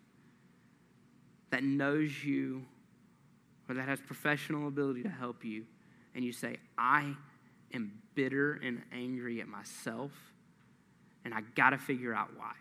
that 1.50 1.64
knows 1.64 2.24
you, 2.24 2.64
or 3.68 3.74
that 3.74 3.88
has 3.88 4.00
professional 4.00 4.68
ability 4.68 5.02
to 5.02 5.08
help 5.08 5.44
you, 5.44 5.64
and 6.14 6.24
you 6.24 6.32
say, 6.32 6.56
I 6.78 7.14
am 7.74 7.92
bitter 8.14 8.60
and 8.62 8.82
angry 8.92 9.40
at 9.40 9.48
myself, 9.48 10.12
and 11.24 11.34
I 11.34 11.40
got 11.54 11.70
to 11.70 11.78
figure 11.78 12.14
out 12.14 12.28
why. 12.36 12.52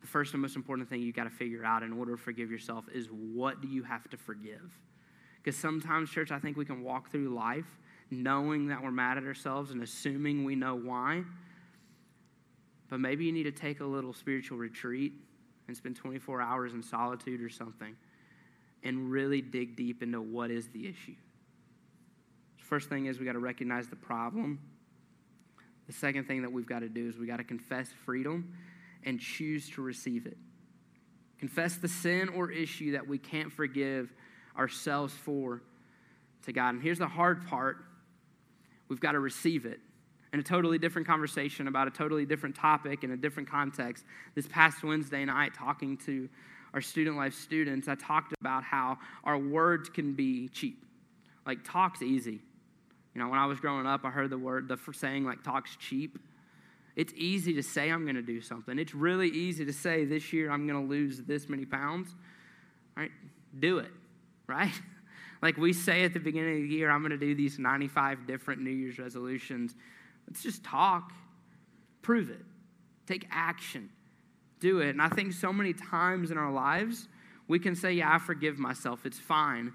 The 0.00 0.06
first 0.06 0.32
and 0.32 0.42
most 0.42 0.56
important 0.56 0.88
thing 0.88 1.02
you 1.02 1.12
got 1.12 1.24
to 1.24 1.30
figure 1.30 1.64
out 1.64 1.82
in 1.82 1.92
order 1.92 2.16
to 2.16 2.22
forgive 2.22 2.50
yourself 2.50 2.84
is 2.92 3.06
what 3.06 3.60
do 3.60 3.68
you 3.68 3.82
have 3.82 4.08
to 4.10 4.16
forgive? 4.16 4.72
Because 5.42 5.58
sometimes, 5.58 6.10
church, 6.10 6.30
I 6.30 6.38
think 6.38 6.56
we 6.56 6.64
can 6.64 6.82
walk 6.82 7.10
through 7.10 7.34
life 7.34 7.78
knowing 8.10 8.68
that 8.68 8.82
we're 8.82 8.90
mad 8.90 9.18
at 9.18 9.24
ourselves 9.24 9.70
and 9.70 9.82
assuming 9.82 10.44
we 10.44 10.54
know 10.54 10.74
why. 10.74 11.22
But 12.88 13.00
maybe 13.00 13.26
you 13.26 13.32
need 13.32 13.44
to 13.44 13.52
take 13.52 13.80
a 13.80 13.84
little 13.84 14.12
spiritual 14.12 14.58
retreat 14.58 15.12
and 15.68 15.76
spend 15.76 15.96
24 15.96 16.40
hours 16.40 16.72
in 16.72 16.82
solitude 16.82 17.40
or 17.40 17.50
something 17.50 17.94
and 18.82 19.10
really 19.10 19.40
dig 19.40 19.76
deep 19.76 20.02
into 20.02 20.20
what 20.20 20.50
is 20.50 20.68
the 20.68 20.88
issue. 20.88 21.14
First 22.56 22.88
thing 22.88 23.06
is 23.06 23.18
we 23.18 23.24
got 23.24 23.32
to 23.32 23.38
recognize 23.38 23.88
the 23.88 23.96
problem. 23.96 24.60
The 25.86 25.92
second 25.92 26.26
thing 26.26 26.42
that 26.42 26.52
we've 26.52 26.66
got 26.66 26.80
to 26.80 26.88
do 26.88 27.08
is 27.08 27.16
we 27.16 27.26
got 27.26 27.38
to 27.38 27.44
confess 27.44 27.88
freedom 28.04 28.54
and 29.04 29.20
choose 29.20 29.70
to 29.70 29.82
receive 29.82 30.26
it. 30.26 30.36
Confess 31.38 31.76
the 31.76 31.88
sin 31.88 32.28
or 32.28 32.50
issue 32.50 32.92
that 32.92 33.06
we 33.06 33.16
can't 33.16 33.52
forgive 33.52 34.12
ourselves 34.58 35.14
for 35.14 35.62
to 36.44 36.52
God. 36.52 36.70
And 36.70 36.82
here's 36.82 36.98
the 36.98 37.06
hard 37.06 37.46
part 37.46 37.78
we've 38.88 39.00
got 39.00 39.12
to 39.12 39.20
receive 39.20 39.64
it. 39.66 39.80
In 40.32 40.40
a 40.40 40.42
totally 40.42 40.78
different 40.78 41.06
conversation 41.06 41.68
about 41.68 41.88
a 41.88 41.90
totally 41.90 42.26
different 42.26 42.54
topic 42.54 43.02
in 43.02 43.12
a 43.12 43.16
different 43.16 43.48
context, 43.48 44.04
this 44.34 44.46
past 44.46 44.82
Wednesday 44.82 45.24
night, 45.24 45.54
talking 45.54 45.96
to 45.98 46.28
our 46.74 46.82
student 46.82 47.16
life 47.16 47.34
students, 47.34 47.88
I 47.88 47.94
talked 47.94 48.34
about 48.40 48.62
how 48.62 48.98
our 49.24 49.38
words 49.38 49.88
can 49.88 50.12
be 50.12 50.48
cheap. 50.48 50.84
Like, 51.46 51.64
talk's 51.64 52.02
easy. 52.02 52.40
You 53.14 53.22
know, 53.22 53.30
when 53.30 53.38
I 53.38 53.46
was 53.46 53.58
growing 53.58 53.86
up, 53.86 54.04
I 54.04 54.10
heard 54.10 54.28
the 54.28 54.38
word, 54.38 54.68
the 54.68 54.78
saying, 54.92 55.24
like, 55.24 55.42
talk's 55.42 55.74
cheap. 55.76 56.18
It's 56.94 57.12
easy 57.16 57.54
to 57.54 57.62
say 57.62 57.90
I'm 57.90 58.02
going 58.02 58.16
to 58.16 58.22
do 58.22 58.40
something. 58.40 58.78
It's 58.78 58.94
really 58.94 59.28
easy 59.28 59.64
to 59.64 59.72
say 59.72 60.04
this 60.04 60.32
year 60.32 60.50
I'm 60.50 60.66
going 60.66 60.82
to 60.82 60.88
lose 60.88 61.22
this 61.22 61.48
many 61.48 61.64
pounds. 61.64 62.14
Right? 62.96 63.12
Do 63.58 63.78
it, 63.78 63.90
right? 64.46 64.72
Like 65.40 65.56
we 65.56 65.72
say 65.72 66.02
at 66.02 66.12
the 66.12 66.18
beginning 66.18 66.56
of 66.56 66.68
the 66.68 66.74
year, 66.74 66.90
I'm 66.90 67.00
going 67.00 67.12
to 67.12 67.16
do 67.16 67.32
these 67.32 67.60
95 67.60 68.26
different 68.26 68.60
New 68.60 68.72
Year's 68.72 68.98
resolutions. 68.98 69.76
Let's 70.28 70.44
just 70.44 70.62
talk, 70.62 71.12
prove 72.02 72.30
it, 72.30 72.44
take 73.06 73.26
action 73.32 73.90
do 74.60 74.80
it. 74.80 74.90
And 74.90 75.02
I 75.02 75.08
think 75.08 75.32
so 75.32 75.52
many 75.52 75.72
times 75.72 76.30
in 76.30 76.38
our 76.38 76.52
lives, 76.52 77.08
We 77.46 77.58
can 77.58 77.74
say, 77.74 77.92
Yeah, 77.92 78.14
I 78.14 78.18
forgive 78.18 78.58
myself. 78.58 79.06
It's 79.06 79.18
fine. 79.18 79.72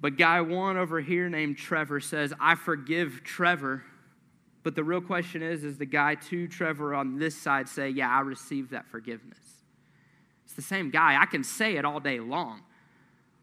But 0.00 0.16
guy 0.16 0.40
one 0.40 0.76
over 0.76 1.00
here 1.00 1.28
named 1.28 1.58
Trevor 1.58 2.00
says, 2.00 2.32
I 2.40 2.54
forgive 2.54 3.22
Trevor. 3.24 3.82
But 4.62 4.76
the 4.76 4.84
real 4.84 5.00
question 5.00 5.42
is, 5.42 5.64
is 5.64 5.76
the 5.76 5.86
guy 5.86 6.14
two, 6.14 6.46
Trevor, 6.46 6.94
on 6.94 7.18
this 7.18 7.36
side 7.36 7.68
say, 7.68 7.88
Yeah, 7.88 8.08
I 8.10 8.20
received 8.20 8.70
that 8.70 8.86
forgiveness? 8.86 9.38
It's 10.44 10.54
the 10.54 10.62
same 10.62 10.90
guy. 10.90 11.20
I 11.20 11.26
can 11.26 11.42
say 11.42 11.76
it 11.76 11.84
all 11.84 12.00
day 12.00 12.20
long. 12.20 12.62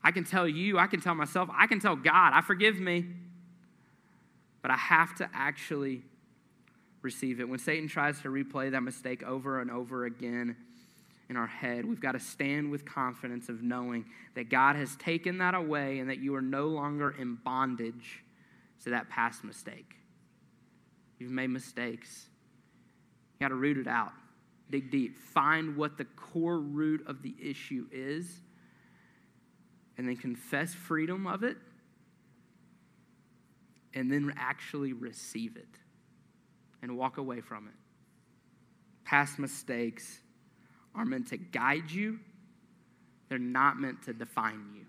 I 0.03 0.11
can 0.11 0.23
tell 0.23 0.47
you, 0.47 0.77
I 0.77 0.87
can 0.87 1.01
tell 1.01 1.15
myself, 1.15 1.49
I 1.53 1.67
can 1.67 1.79
tell 1.79 1.95
God, 1.95 2.31
I 2.33 2.41
forgive 2.41 2.79
me. 2.79 3.05
But 4.67 4.73
I 4.73 4.79
have 4.79 5.15
to 5.19 5.29
actually 5.33 6.01
receive 7.01 7.39
it. 7.39 7.47
When 7.47 7.57
Satan 7.57 7.87
tries 7.87 8.19
to 8.23 8.27
replay 8.27 8.69
that 8.71 8.83
mistake 8.83 9.23
over 9.23 9.61
and 9.61 9.71
over 9.71 10.03
again 10.03 10.57
in 11.29 11.37
our 11.37 11.47
head, 11.47 11.85
we've 11.85 12.01
got 12.01 12.11
to 12.11 12.19
stand 12.19 12.69
with 12.69 12.83
confidence 12.83 13.47
of 13.47 13.63
knowing 13.63 14.03
that 14.35 14.49
God 14.49 14.75
has 14.75 14.97
taken 14.97 15.37
that 15.37 15.55
away 15.55 15.99
and 15.99 16.09
that 16.09 16.19
you 16.19 16.35
are 16.35 16.41
no 16.41 16.67
longer 16.67 17.15
in 17.17 17.35
bondage 17.45 18.25
to 18.83 18.89
that 18.89 19.07
past 19.07 19.45
mistake. 19.45 19.95
You've 21.17 21.31
made 21.31 21.49
mistakes. 21.49 22.27
You 23.39 23.45
got 23.45 23.49
to 23.49 23.55
root 23.55 23.77
it 23.77 23.87
out. 23.87 24.11
Dig 24.69 24.91
deep. 24.91 25.17
Find 25.17 25.77
what 25.77 25.97
the 25.97 26.03
core 26.03 26.59
root 26.59 27.07
of 27.07 27.21
the 27.21 27.33
issue 27.41 27.87
is, 27.89 28.41
and 29.97 30.09
then 30.09 30.17
confess 30.17 30.73
freedom 30.73 31.25
of 31.25 31.43
it, 31.43 31.55
and 33.97 34.11
then 34.11 34.31
actually 34.37 34.93
receive 34.93 35.57
it 35.57 35.79
and 36.83 36.95
walk 36.95 37.17
away 37.17 37.41
from 37.41 37.67
it. 37.67 37.73
Past 39.03 39.39
mistakes 39.39 40.19
are 40.93 41.03
meant 41.03 41.29
to 41.29 41.37
guide 41.37 41.89
you, 41.89 42.19
they're 43.27 43.39
not 43.39 43.79
meant 43.79 44.03
to 44.03 44.13
define 44.13 44.69
you. 44.75 44.85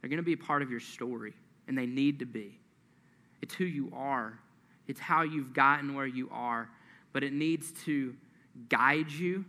They're 0.00 0.10
going 0.10 0.16
to 0.18 0.24
be 0.24 0.32
a 0.32 0.36
part 0.36 0.62
of 0.62 0.70
your 0.70 0.80
story, 0.80 1.32
and 1.68 1.78
they 1.78 1.86
need 1.86 2.18
to 2.18 2.26
be. 2.26 2.58
It's 3.40 3.54
who 3.54 3.64
you 3.64 3.92
are, 3.94 4.36
it's 4.88 4.98
how 4.98 5.22
you've 5.22 5.54
gotten 5.54 5.94
where 5.94 6.08
you 6.08 6.28
are, 6.32 6.68
but 7.12 7.22
it 7.22 7.32
needs 7.32 7.70
to 7.84 8.16
guide 8.68 9.12
you, 9.12 9.44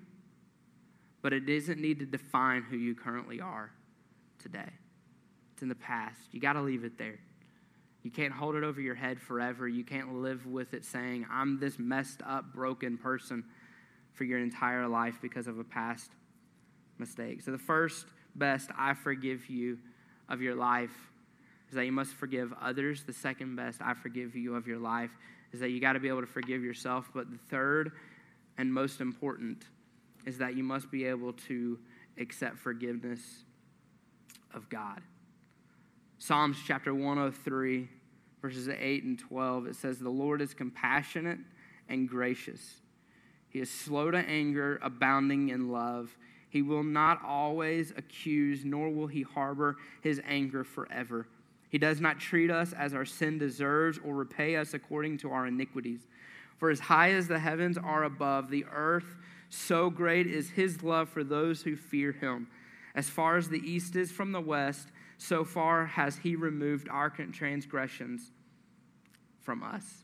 but 1.24 1.34
it 1.34 1.48
doesn't 1.48 1.82
need 1.82 1.98
to 2.00 2.06
define 2.06 2.62
who 2.62 2.78
you 2.78 2.94
currently 2.94 3.42
are 3.42 3.72
today. 4.38 4.70
It's 5.54 5.64
in 5.64 5.70
the 5.70 5.76
past. 5.76 6.20
You 6.32 6.40
got 6.40 6.54
to 6.54 6.62
leave 6.62 6.84
it 6.84 7.00
there. 7.00 7.18
You 8.06 8.12
can't 8.12 8.32
hold 8.32 8.56
it 8.56 8.64
over 8.64 8.80
your 8.80 8.94
head 8.94 9.20
forever. 9.20 9.68
You 9.68 9.84
can't 9.84 10.22
live 10.22 10.46
with 10.46 10.76
it 10.76 10.86
saying, 10.86 11.26
I'm 11.32 11.60
this 11.60 11.80
messed 11.80 12.22
up, 12.24 12.54
broken 12.54 13.00
person 13.00 13.44
for 14.14 14.26
your 14.26 14.38
entire 14.38 14.88
life 14.88 15.18
because 15.24 15.48
of 15.48 15.58
a 15.58 15.64
past 15.64 16.12
mistake. 17.00 17.42
So, 17.42 17.50
the 17.50 17.58
first 17.58 18.06
best, 18.36 18.70
I 18.78 18.94
forgive 18.94 19.50
you 19.50 19.80
of 20.30 20.40
your 20.40 20.54
life, 20.54 20.96
is 21.70 21.74
that 21.74 21.86
you 21.86 21.92
must 21.92 22.14
forgive 22.14 22.54
others. 22.62 23.04
The 23.04 23.12
second 23.12 23.56
best, 23.56 23.82
I 23.82 23.96
forgive 23.96 24.36
you 24.36 24.54
of 24.54 24.68
your 24.68 24.78
life, 24.78 25.10
is 25.52 25.60
that 25.62 25.70
you 25.72 25.82
got 25.82 25.94
to 25.94 26.00
be 26.00 26.08
able 26.08 26.22
to 26.22 26.28
forgive 26.28 26.64
yourself. 26.64 27.10
But 27.12 27.32
the 27.32 27.40
third 27.50 27.92
and 28.60 28.72
most 28.72 29.02
important 29.02 29.64
is 30.28 30.38
that 30.38 30.56
you 30.56 30.64
must 30.64 30.92
be 30.92 31.06
able 31.06 31.34
to 31.48 31.80
accept 32.20 32.60
forgiveness 32.60 33.46
of 34.54 34.70
God. 34.70 35.02
Psalms 36.18 36.58
chapter 36.66 36.94
103, 36.94 37.90
verses 38.42 38.70
8 38.70 39.04
and 39.04 39.20
12, 39.20 39.68
it 39.68 39.76
says, 39.76 40.00
The 40.00 40.10
Lord 40.10 40.42
is 40.42 40.54
compassionate 40.54 41.40
and 41.90 42.08
gracious. 42.08 42.82
He 43.50 43.60
is 43.60 43.70
slow 43.70 44.12
to 44.12 44.18
anger, 44.18 44.80
abounding 44.82 45.50
in 45.50 45.72
love. 45.72 46.16
He 46.50 46.62
will 46.62 46.84
not 46.84 47.22
always 47.24 47.92
accuse, 47.98 48.64
nor 48.64 48.90
will 48.90 49.08
he 49.08 49.24
harbor 49.24 49.76
his 50.02 50.22
anger 50.26 50.64
forever. 50.64 51.28
He 51.70 51.78
does 51.78 52.00
not 52.00 52.20
treat 52.20 52.50
us 52.50 52.72
as 52.72 52.94
our 52.94 53.06
sin 53.06 53.38
deserves 53.38 54.00
or 54.04 54.16
repay 54.16 54.56
us 54.56 54.74
according 54.74 55.18
to 55.20 55.32
our 55.32 55.48
iniquities. 55.48 56.08
For 56.58 56.70
as 56.70 56.80
high 56.80 57.12
as 57.12 57.28
the 57.28 57.40
heavens 57.40 57.78
are 57.78 58.06
above 58.06 58.50
the 58.50 58.66
earth, 58.72 59.18
so 59.50 59.90
great 59.90 60.28
is 60.28 60.52
his 60.52 60.82
love 60.82 61.10
for 61.10 61.24
those 61.24 61.64
who 61.64 61.76
fear 61.76 62.14
him. 62.14 62.48
As 62.96 63.10
far 63.10 63.36
as 63.36 63.50
the 63.50 63.60
east 63.60 63.98
is 63.98 64.12
from 64.12 64.32
the 64.32 64.40
west, 64.40 64.88
so 65.18 65.44
far 65.44 65.86
has 65.86 66.18
he 66.18 66.36
removed 66.36 66.90
our 66.90 67.10
transgressions 67.10 68.32
from 69.42 69.64
us. 69.64 70.04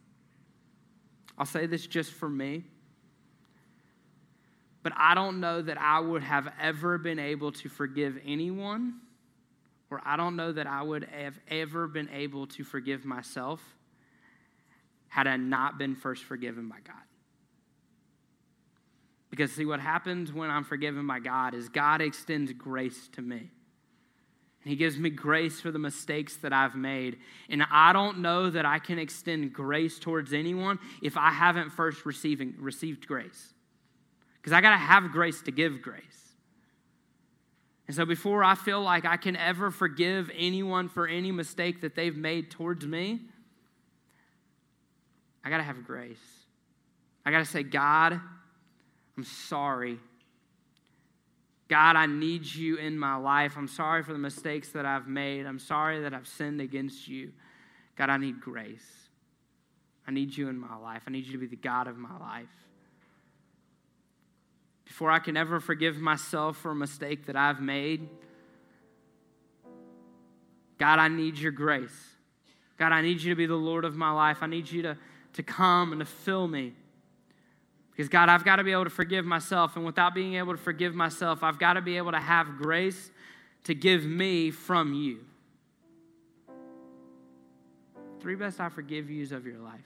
I'll 1.38 1.46
say 1.46 1.66
this 1.66 1.88
just 1.88 2.12
for 2.14 2.30
me, 2.30 2.64
but 4.84 4.94
I 4.96 5.16
don't 5.16 5.40
know 5.40 5.62
that 5.62 5.80
I 5.80 6.00
would 6.00 6.24
have 6.24 6.52
ever 6.60 6.98
been 6.98 7.20
able 7.20 7.52
to 7.54 7.70
forgive 7.70 8.20
anyone, 8.26 9.00
or 9.90 10.02
I 10.06 10.16
don't 10.18 10.36
know 10.36 10.52
that 10.52 10.68
I 10.68 10.82
would 10.82 11.06
have 11.06 11.40
ever 11.50 11.88
been 11.88 12.10
able 12.10 12.48
to 12.48 12.64
forgive 12.64 13.06
myself 13.06 13.62
had 15.08 15.28
I 15.28 15.36
not 15.38 15.78
been 15.78 15.96
first 15.96 16.24
forgiven 16.24 16.70
by 16.70 16.78
God. 16.86 16.96
Because, 19.30 19.52
see, 19.52 19.66
what 19.66 19.80
happens 19.80 20.32
when 20.32 20.50
I'm 20.50 20.64
forgiven 20.64 21.08
by 21.08 21.20
God 21.20 21.54
is 21.54 21.70
God 21.70 22.02
extends 22.02 22.54
grace 22.54 23.10
to 23.14 23.22
me. 23.22 23.50
He 24.64 24.76
gives 24.76 24.98
me 24.98 25.10
grace 25.10 25.60
for 25.60 25.72
the 25.72 25.80
mistakes 25.80 26.38
that 26.38 26.54
I've 26.54 26.76
made. 26.76 27.18
And 27.50 27.64
I 27.72 27.94
don't 27.94 28.20
know 28.20 28.50
that 28.50 28.66
I 28.66 28.78
can 28.78 29.00
extend 29.00 29.54
grace 29.54 29.98
towards 29.98 30.34
anyone 30.34 30.78
if 31.02 31.18
I 31.18 31.32
haven't 31.32 31.72
first 31.72 32.06
receiving, 32.06 32.54
received 32.60 33.08
grace. 33.08 33.54
Because 34.40 34.54
I 34.54 34.62
got 34.62 34.72
to 34.72 34.78
have 34.78 35.12
grace 35.12 35.42
to 35.44 35.52
give 35.52 35.82
grace. 35.82 36.04
And 37.88 37.96
so 37.96 38.06
before 38.06 38.44
I 38.44 38.56
feel 38.56 38.82
like 38.82 39.04
I 39.04 39.18
can 39.18 39.36
ever 39.36 39.72
forgive 39.72 40.30
anyone 40.36 40.90
for 40.90 41.08
any 41.08 41.32
mistake 41.32 41.82
that 41.82 41.96
they've 41.96 42.16
made 42.16 42.52
towards 42.52 42.86
me, 42.86 43.20
I 45.44 45.50
got 45.50 45.58
to 45.58 45.64
have 45.64 45.84
grace. 45.84 46.18
I 47.26 47.32
got 47.32 47.40
to 47.40 47.46
say, 47.46 47.64
God, 47.64 48.20
I'm 49.18 49.24
sorry 49.24 50.00
God, 51.72 51.96
I 51.96 52.06
need 52.06 52.46
you 52.54 52.76
in 52.76 53.00
my 53.00 53.16
life. 53.16 53.54
I'm 53.56 53.70
sorry 53.70 54.04
for 54.04 54.12
the 54.12 54.20
mistakes 54.20 54.72
that 54.74 54.86
I've 54.86 55.08
made. 55.08 55.46
I'm 55.46 55.58
sorry 55.58 56.02
that 56.02 56.14
I've 56.14 56.28
sinned 56.28 56.60
against 56.60 57.08
you. 57.08 57.32
God, 57.96 58.10
I 58.10 58.18
need 58.18 58.42
grace. 58.42 58.86
I 60.06 60.12
need 60.12 60.36
you 60.36 60.50
in 60.50 60.60
my 60.60 60.76
life. 60.76 61.04
I 61.08 61.12
need 61.12 61.26
you 61.26 61.32
to 61.32 61.38
be 61.38 61.48
the 61.48 61.56
God 61.56 61.88
of 61.88 61.98
my 61.98 62.18
life. 62.20 62.50
Before 64.84 65.10
I 65.12 65.20
can 65.20 65.38
ever 65.38 65.62
forgive 65.62 65.96
myself 65.96 66.58
for 66.58 66.72
a 66.72 66.76
mistake 66.76 67.28
that 67.28 67.38
I've 67.38 67.62
made, 67.62 68.10
God, 70.78 71.00
I 71.00 71.08
need 71.08 71.38
your 71.38 71.54
grace. 71.54 71.98
God, 72.78 72.92
I 72.92 73.02
need 73.02 73.22
you 73.22 73.30
to 73.30 73.38
be 73.38 73.46
the 73.46 73.56
Lord 73.56 73.86
of 73.86 73.96
my 73.96 74.12
life. 74.12 74.40
I 74.42 74.48
need 74.48 74.70
you 74.70 74.82
to, 74.82 74.98
to 75.36 75.44
come 75.44 75.94
and 75.94 76.02
to 76.02 76.06
fill 76.06 76.50
me. 76.50 76.74
Because, 77.92 78.08
God, 78.08 78.30
I've 78.30 78.46
got 78.46 78.56
to 78.56 78.64
be 78.64 78.72
able 78.72 78.86
to 78.86 78.90
forgive 78.90 79.26
myself. 79.26 79.76
And 79.76 79.86
without 79.86 80.16
being 80.16 80.36
able 80.36 80.54
to 80.54 80.62
forgive 80.62 80.96
myself, 80.96 81.44
I've 81.44 81.60
got 81.60 81.74
to 81.74 81.82
be 81.82 81.98
able 81.98 82.12
to 82.12 82.20
have 82.20 82.58
grace 82.58 83.12
to 83.66 83.76
give 83.76 84.06
me 84.06 84.50
from 84.50 84.94
you. 84.94 85.20
Three 88.22 88.36
best 88.36 88.60
I 88.60 88.70
forgive 88.70 89.10
yous 89.10 89.32
of 89.32 89.46
your 89.46 89.60
life. 89.60 89.80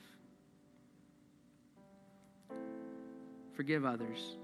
Forgive 3.53 3.85
others. 3.85 4.35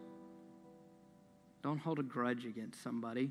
Don't 1.61 1.77
hold 1.77 1.99
a 1.99 2.03
grudge 2.03 2.45
against 2.45 2.81
somebody. 2.81 3.29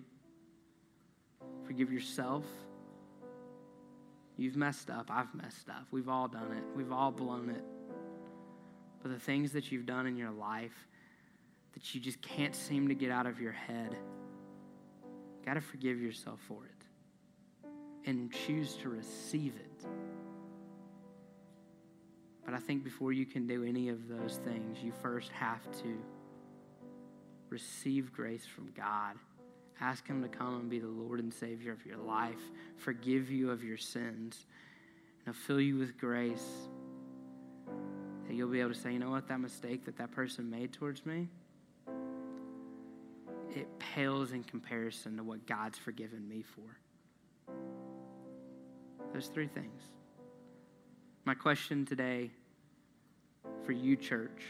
Forgive 1.66 1.90
yourself. 1.90 2.45
You've 4.37 4.57
messed 4.57 4.90
up. 4.90 5.11
I've 5.11 5.35
messed 5.35 5.69
up. 5.69 5.87
We've 5.90 6.09
all 6.09 6.29
done 6.29 6.53
it. 6.53 6.64
We've 6.77 6.93
all 6.93 7.11
blown 7.11 7.51
it 7.51 7.64
but 9.02 9.10
the 9.10 9.18
things 9.18 9.52
that 9.52 9.72
you've 9.72 9.86
done 9.86 10.06
in 10.06 10.16
your 10.16 10.30
life 10.30 10.86
that 11.74 11.94
you 11.94 12.00
just 12.00 12.20
can't 12.20 12.54
seem 12.54 12.88
to 12.88 12.94
get 12.94 13.10
out 13.10 13.26
of 13.26 13.40
your 13.40 13.52
head, 13.52 13.96
got 15.44 15.54
to 15.54 15.60
forgive 15.60 16.00
yourself 16.00 16.38
for 16.46 16.64
it 16.64 17.68
and 18.06 18.32
choose 18.32 18.74
to 18.74 18.88
receive 18.88 19.54
it. 19.56 19.86
But 22.44 22.54
I 22.54 22.58
think 22.58 22.82
before 22.82 23.12
you 23.12 23.26
can 23.26 23.46
do 23.46 23.64
any 23.64 23.88
of 23.88 24.08
those 24.08 24.40
things, 24.44 24.78
you 24.82 24.92
first 25.02 25.30
have 25.32 25.62
to 25.82 25.98
receive 27.48 28.12
grace 28.12 28.46
from 28.46 28.72
God. 28.76 29.16
Ask 29.80 30.06
Him 30.06 30.22
to 30.22 30.28
come 30.28 30.56
and 30.56 30.70
be 30.70 30.78
the 30.78 30.88
Lord 30.88 31.20
and 31.20 31.32
Savior 31.32 31.72
of 31.72 31.86
your 31.86 31.96
life, 31.96 32.40
forgive 32.76 33.30
you 33.30 33.50
of 33.50 33.62
your 33.62 33.76
sins, 33.76 34.46
and 35.26 35.34
fill 35.34 35.60
you 35.60 35.76
with 35.76 35.98
grace 35.98 36.68
that 38.31 38.37
you'll 38.37 38.49
be 38.49 38.61
able 38.61 38.73
to 38.73 38.79
say, 38.79 38.93
you 38.93 39.01
know 39.01 39.11
what, 39.11 39.27
that 39.27 39.40
mistake 39.40 39.85
that 39.87 39.99
that 39.99 40.12
person 40.12 40.49
made 40.49 40.73
towards 40.73 41.05
me, 41.05 41.27
it 43.57 43.66
pales 43.81 44.31
in 44.31 44.45
comparison 44.45 45.16
to 45.16 45.25
what 45.25 45.45
God's 45.49 45.77
forgiven 45.77 46.29
me 46.29 46.45
for. 46.45 47.53
Those 49.12 49.27
three 49.27 49.49
things. 49.49 49.83
My 51.25 51.35
question 51.35 51.85
today 51.85 52.31
for 53.66 53.73
you, 53.73 53.97
church, 53.97 54.45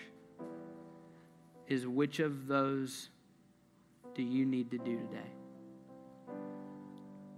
is 1.67 1.87
which 1.87 2.21
of 2.21 2.49
those 2.49 3.09
do 4.15 4.23
you 4.23 4.45
need 4.45 4.71
to 4.73 4.77
do 4.77 4.99
today? 4.99 5.31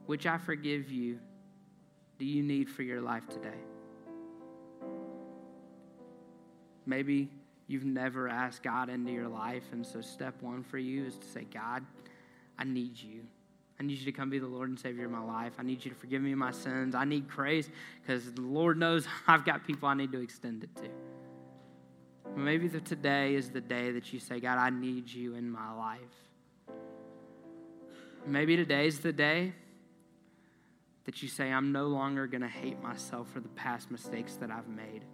Which 0.07 0.27
I 0.27 0.39
forgive 0.39 0.91
you 0.91 1.21
do 2.19 2.25
you 2.25 2.43
need 2.43 2.69
for 2.69 2.83
your 2.83 3.01
life 3.01 3.29
today? 3.29 3.61
Maybe 6.87 7.29
you've 7.67 7.85
never 7.85 8.29
asked 8.29 8.63
God 8.63 8.89
into 8.89 9.13
your 9.13 9.29
life, 9.29 9.65
and 9.73 9.87
so 9.87 10.01
step 10.01 10.35
one 10.43 10.63
for 10.63 10.79
you 10.79 11.07
is 11.07 11.17
to 11.17 11.27
say, 11.27 11.47
God, 11.53 11.85
I 12.59 12.65
need 12.65 13.01
you. 13.01 13.23
I 13.81 13.85
need 13.85 13.99
you 13.99 14.05
to 14.05 14.13
come 14.13 14.31
be 14.31 14.39
the 14.39 14.47
Lord 14.47 14.69
and 14.69 14.79
Savior 14.79 15.07
of 15.07 15.11
my 15.11 15.25
life. 15.25 15.55
I 15.59 15.63
need 15.63 15.85
you 15.85 15.91
to 15.91 15.97
forgive 15.97 16.23
me 16.23 16.35
my 16.35 16.53
sins. 16.53 16.95
I 16.95 17.05
need 17.05 17.29
grace 17.29 17.69
because 18.01 18.31
the 18.33 18.43
Lord 18.43 18.79
knows 18.79 19.07
I've 19.27 19.45
got 19.45 19.67
people 19.67 19.89
I 19.89 19.95
need 19.95 20.13
to 20.13 20.21
extend 20.21 20.65
it 20.65 20.75
to. 20.77 20.89
Maybe 22.37 22.69
the, 22.69 22.81
today 22.81 23.35
is 23.35 23.51
the 23.51 23.61
day 23.61 23.91
that 23.91 24.13
you 24.13 24.21
say, 24.21 24.41
God, 24.41 24.59
I 24.59 24.71
need 24.71 25.11
you 25.11 25.35
in 25.35 25.51
my 25.51 25.73
life. 25.75 25.99
Maybe 28.27 28.57
today 28.57 28.87
is 28.87 29.01
the 29.01 29.13
day 29.13 29.53
that 31.05 31.23
you 31.23 31.29
say, 31.29 31.51
I'm 31.51 31.73
no 31.73 31.89
longer 31.89 32.27
going 32.27 32.43
to 32.43 32.49
hate 32.49 32.81
myself 32.81 33.29
for 33.31 33.41
the 33.41 33.49
past 33.49 33.91
mistakes 33.91 34.37
that 34.37 34.51
I've 34.51 34.69
made. 34.69 35.05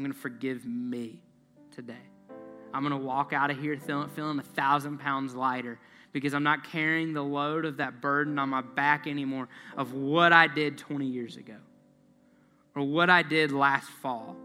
I'm 0.00 0.04
going 0.04 0.14
to 0.14 0.18
forgive 0.18 0.64
me 0.64 1.20
today. 1.74 1.92
I'm 2.72 2.80
going 2.80 2.98
to 2.98 3.06
walk 3.06 3.34
out 3.34 3.50
of 3.50 3.60
here 3.60 3.78
feeling 3.78 4.38
a 4.38 4.42
thousand 4.42 4.96
pounds 4.96 5.34
lighter 5.34 5.78
because 6.14 6.32
I'm 6.32 6.42
not 6.42 6.64
carrying 6.64 7.12
the 7.12 7.22
load 7.22 7.66
of 7.66 7.76
that 7.76 8.00
burden 8.00 8.38
on 8.38 8.48
my 8.48 8.62
back 8.62 9.06
anymore 9.06 9.50
of 9.76 9.92
what 9.92 10.32
I 10.32 10.46
did 10.46 10.78
20 10.78 11.04
years 11.04 11.36
ago 11.36 11.56
or 12.74 12.84
what 12.84 13.10
I 13.10 13.22
did 13.22 13.52
last 13.52 13.90
fall. 13.90 14.36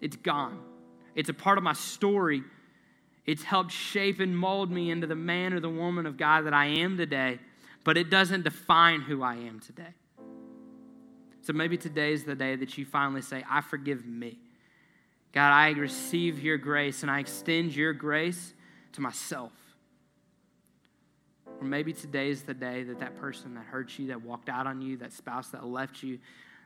It's 0.00 0.16
gone. 0.16 0.62
It's 1.14 1.28
a 1.28 1.34
part 1.34 1.58
of 1.58 1.64
my 1.64 1.74
story. 1.74 2.42
It's 3.26 3.42
helped 3.42 3.70
shape 3.70 4.18
and 4.18 4.34
mold 4.34 4.70
me 4.70 4.90
into 4.90 5.06
the 5.06 5.14
man 5.14 5.52
or 5.52 5.60
the 5.60 5.68
woman 5.68 6.06
of 6.06 6.16
God 6.16 6.46
that 6.46 6.54
I 6.54 6.68
am 6.68 6.96
today, 6.96 7.38
but 7.84 7.98
it 7.98 8.08
doesn't 8.08 8.44
define 8.44 9.02
who 9.02 9.22
I 9.22 9.34
am 9.34 9.60
today. 9.60 9.92
So 11.42 11.52
maybe 11.52 11.76
today 11.76 12.14
is 12.14 12.24
the 12.24 12.34
day 12.34 12.56
that 12.56 12.78
you 12.78 12.86
finally 12.86 13.20
say, 13.20 13.44
I 13.46 13.60
forgive 13.60 14.06
me. 14.06 14.38
God, 15.34 15.50
I 15.50 15.70
receive 15.70 16.40
your 16.40 16.56
grace 16.56 17.02
and 17.02 17.10
I 17.10 17.18
extend 17.18 17.74
your 17.74 17.92
grace 17.92 18.54
to 18.92 19.00
myself. 19.00 19.52
Or 21.60 21.66
maybe 21.66 21.92
today 21.92 22.30
is 22.30 22.42
the 22.42 22.54
day 22.54 22.84
that 22.84 23.00
that 23.00 23.16
person 23.16 23.54
that 23.54 23.64
hurt 23.64 23.98
you, 23.98 24.06
that 24.08 24.22
walked 24.22 24.48
out 24.48 24.68
on 24.68 24.80
you, 24.80 24.96
that 24.98 25.12
spouse 25.12 25.48
that 25.48 25.66
left 25.66 26.04
you, 26.04 26.20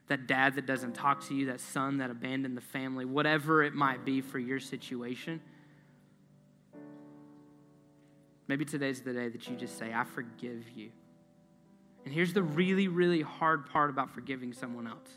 that 0.08 0.26
dad 0.26 0.54
that 0.56 0.66
doesn't 0.66 0.92
talk 0.92 1.26
to 1.28 1.34
you, 1.34 1.46
that 1.46 1.60
son 1.60 1.96
that 1.98 2.10
abandoned 2.10 2.58
the 2.58 2.62
family, 2.62 3.06
whatever 3.06 3.62
it 3.62 3.72
might 3.72 4.04
be 4.04 4.20
for 4.20 4.38
your 4.38 4.60
situation. 4.60 5.40
Maybe 8.48 8.66
today's 8.66 9.00
the 9.00 9.14
day 9.14 9.30
that 9.30 9.48
you 9.48 9.56
just 9.56 9.78
say, 9.78 9.94
I 9.94 10.04
forgive 10.04 10.64
you. 10.74 10.90
And 12.04 12.12
here's 12.12 12.34
the 12.34 12.42
really, 12.42 12.88
really 12.88 13.22
hard 13.22 13.64
part 13.70 13.88
about 13.88 14.10
forgiving 14.10 14.52
someone 14.52 14.86
else. 14.86 15.08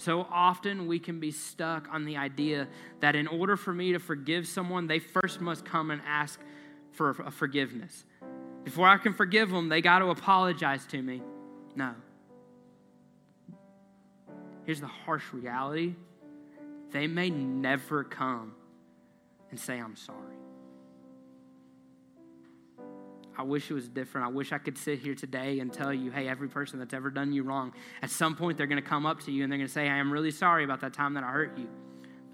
So 0.00 0.26
often 0.30 0.86
we 0.86 0.98
can 0.98 1.20
be 1.20 1.30
stuck 1.30 1.86
on 1.92 2.06
the 2.06 2.16
idea 2.16 2.68
that 3.00 3.14
in 3.14 3.26
order 3.26 3.54
for 3.54 3.70
me 3.70 3.92
to 3.92 3.98
forgive 3.98 4.48
someone, 4.48 4.86
they 4.86 4.98
first 4.98 5.42
must 5.42 5.66
come 5.66 5.90
and 5.90 6.00
ask 6.06 6.40
for 6.92 7.10
a 7.10 7.30
forgiveness. 7.30 8.06
Before 8.64 8.88
I 8.88 8.96
can 8.96 9.12
forgive 9.12 9.50
them, 9.50 9.68
they 9.68 9.82
got 9.82 9.98
to 9.98 10.06
apologize 10.06 10.86
to 10.86 11.02
me. 11.02 11.20
No. 11.76 11.92
Here's 14.64 14.80
the 14.80 14.86
harsh 14.86 15.34
reality 15.34 15.96
they 16.92 17.06
may 17.06 17.28
never 17.28 18.02
come 18.02 18.54
and 19.50 19.60
say, 19.60 19.78
I'm 19.78 19.96
sorry. 19.96 20.39
I 23.40 23.42
wish 23.42 23.70
it 23.70 23.74
was 23.74 23.88
different. 23.88 24.26
I 24.26 24.30
wish 24.30 24.52
I 24.52 24.58
could 24.58 24.76
sit 24.76 24.98
here 24.98 25.14
today 25.14 25.60
and 25.60 25.72
tell 25.72 25.94
you, 25.94 26.10
hey, 26.10 26.28
every 26.28 26.46
person 26.46 26.78
that's 26.78 26.92
ever 26.92 27.08
done 27.08 27.32
you 27.32 27.42
wrong, 27.42 27.72
at 28.02 28.10
some 28.10 28.36
point 28.36 28.58
they're 28.58 28.66
going 28.66 28.82
to 28.82 28.86
come 28.86 29.06
up 29.06 29.22
to 29.22 29.32
you 29.32 29.42
and 29.42 29.50
they're 29.50 29.56
going 29.56 29.66
to 29.66 29.72
say, 29.72 29.88
I 29.88 29.96
am 29.96 30.12
really 30.12 30.30
sorry 30.30 30.62
about 30.62 30.82
that 30.82 30.92
time 30.92 31.14
that 31.14 31.24
I 31.24 31.28
hurt 31.28 31.56
you. 31.56 31.66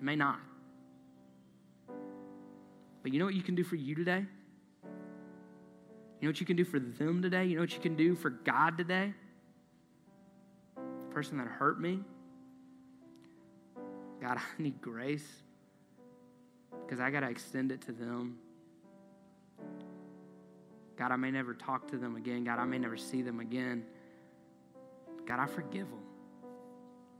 They 0.00 0.04
may 0.04 0.16
not. 0.16 0.40
But 3.04 3.12
you 3.12 3.20
know 3.20 3.24
what 3.24 3.34
you 3.34 3.42
can 3.44 3.54
do 3.54 3.62
for 3.62 3.76
you 3.76 3.94
today? 3.94 4.24
You 4.82 6.22
know 6.22 6.28
what 6.30 6.40
you 6.40 6.46
can 6.46 6.56
do 6.56 6.64
for 6.64 6.80
them 6.80 7.22
today? 7.22 7.44
You 7.44 7.54
know 7.54 7.62
what 7.62 7.72
you 7.72 7.80
can 7.80 7.94
do 7.94 8.16
for 8.16 8.30
God 8.30 8.76
today? 8.76 9.14
The 10.74 11.14
person 11.14 11.38
that 11.38 11.46
hurt 11.46 11.80
me, 11.80 12.00
God, 14.20 14.38
I 14.58 14.60
need 14.60 14.80
grace 14.80 15.28
because 16.84 16.98
I 16.98 17.10
got 17.10 17.20
to 17.20 17.28
extend 17.28 17.70
it 17.70 17.82
to 17.82 17.92
them. 17.92 18.38
God, 20.96 21.12
I 21.12 21.16
may 21.16 21.30
never 21.30 21.54
talk 21.54 21.90
to 21.90 21.98
them 21.98 22.16
again. 22.16 22.44
God, 22.44 22.58
I 22.58 22.64
may 22.64 22.78
never 22.78 22.96
see 22.96 23.22
them 23.22 23.40
again. 23.40 23.84
God, 25.26 25.40
I 25.40 25.46
forgive 25.46 25.88
them. 25.88 26.02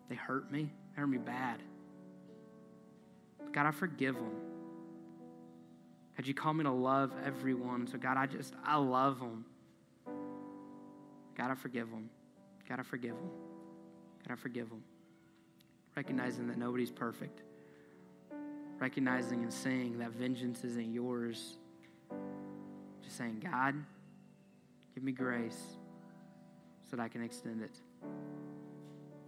They 0.09 0.15
hurt 0.15 0.51
me, 0.51 0.71
they 0.95 1.01
hurt 1.01 1.09
me 1.09 1.19
bad. 1.19 1.63
God, 3.53 3.67
I 3.67 3.71
forgive 3.71 4.15
them. 4.15 4.33
God, 6.17 6.27
you 6.27 6.35
call 6.35 6.55
me 6.55 6.65
to 6.65 6.71
love 6.71 7.13
everyone. 7.25 7.87
So, 7.87 7.99
God, 7.99 8.17
I 8.17 8.27
just, 8.27 8.55
I 8.65 8.77
love 8.77 9.19
them. 9.19 9.45
God, 11.37 11.51
I 11.51 11.55
forgive 11.55 11.91
them. 11.91 12.09
God, 12.69 12.81
I 12.81 12.83
forgive 12.83 13.15
them. 13.15 13.31
God, 14.27 14.33
I 14.33 14.37
forgive 14.37 14.71
them 14.71 14.83
recognizing 15.97 16.47
that 16.49 16.59
nobody's 16.59 16.91
perfect, 16.91 17.43
recognizing 18.79 19.43
and 19.43 19.53
saying 19.53 19.99
that 19.99 20.11
vengeance 20.11 20.63
isn't 20.63 20.93
yours. 20.93 21.57
Just 23.07 23.19
saying, 23.19 23.41
God, 23.41 23.77
give 24.95 25.05
me 25.05 25.13
grace 25.13 25.61
so 26.91 26.97
that 26.97 27.03
I 27.03 27.09
can 27.09 27.23
extend 27.23 27.63
it 27.63 27.71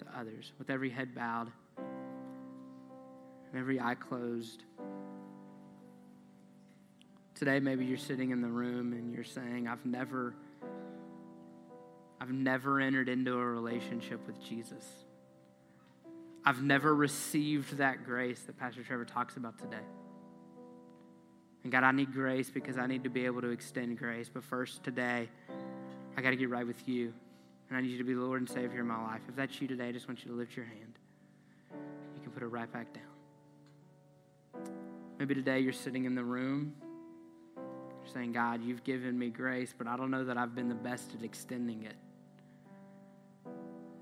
to 0.00 0.18
others. 0.18 0.52
With 0.58 0.68
every 0.68 0.90
head 0.90 1.14
bowed 1.14 1.52
and 1.76 3.58
every 3.60 3.80
eye 3.80 3.94
closed. 3.94 4.64
Today, 7.36 7.60
maybe 7.60 7.84
you're 7.84 7.98
sitting 7.98 8.32
in 8.32 8.42
the 8.42 8.48
room 8.48 8.92
and 8.92 9.14
you're 9.14 9.22
saying, 9.22 9.68
I've 9.68 9.86
never, 9.86 10.34
I've 12.20 12.32
never 12.32 12.80
entered 12.80 13.08
into 13.08 13.32
a 13.34 13.44
relationship 13.44 14.26
with 14.26 14.42
Jesus. 14.42 14.84
I've 16.44 16.64
never 16.64 16.92
received 16.92 17.76
that 17.76 18.04
grace 18.04 18.40
that 18.40 18.58
Pastor 18.58 18.82
Trevor 18.82 19.04
talks 19.04 19.36
about 19.36 19.56
today. 19.56 19.84
And 21.68 21.72
God, 21.74 21.84
I 21.84 21.92
need 21.92 22.14
grace 22.14 22.48
because 22.48 22.78
I 22.78 22.86
need 22.86 23.04
to 23.04 23.10
be 23.10 23.26
able 23.26 23.42
to 23.42 23.50
extend 23.50 23.98
grace. 23.98 24.30
But 24.32 24.42
first, 24.42 24.82
today, 24.82 25.28
I 26.16 26.22
got 26.22 26.30
to 26.30 26.36
get 26.36 26.48
right 26.48 26.66
with 26.66 26.88
you. 26.88 27.12
And 27.68 27.76
I 27.76 27.82
need 27.82 27.90
you 27.90 27.98
to 27.98 28.04
be 28.04 28.14
Lord 28.14 28.40
and 28.40 28.48
Savior 28.48 28.80
of 28.80 28.86
my 28.86 28.96
life. 29.04 29.20
If 29.28 29.36
that's 29.36 29.60
you 29.60 29.68
today, 29.68 29.88
I 29.88 29.92
just 29.92 30.08
want 30.08 30.24
you 30.24 30.30
to 30.30 30.34
lift 30.38 30.56
your 30.56 30.64
hand. 30.64 30.98
You 31.70 32.22
can 32.22 32.32
put 32.32 32.42
it 32.42 32.46
right 32.46 32.72
back 32.72 32.86
down. 32.94 34.62
Maybe 35.18 35.34
today 35.34 35.60
you're 35.60 35.74
sitting 35.74 36.06
in 36.06 36.14
the 36.14 36.24
room. 36.24 36.72
You're 37.54 38.14
saying, 38.14 38.32
God, 38.32 38.64
you've 38.64 38.82
given 38.82 39.18
me 39.18 39.28
grace, 39.28 39.74
but 39.76 39.86
I 39.86 39.98
don't 39.98 40.10
know 40.10 40.24
that 40.24 40.38
I've 40.38 40.54
been 40.54 40.70
the 40.70 40.74
best 40.74 41.10
at 41.18 41.22
extending 41.22 41.82
it. 41.82 41.96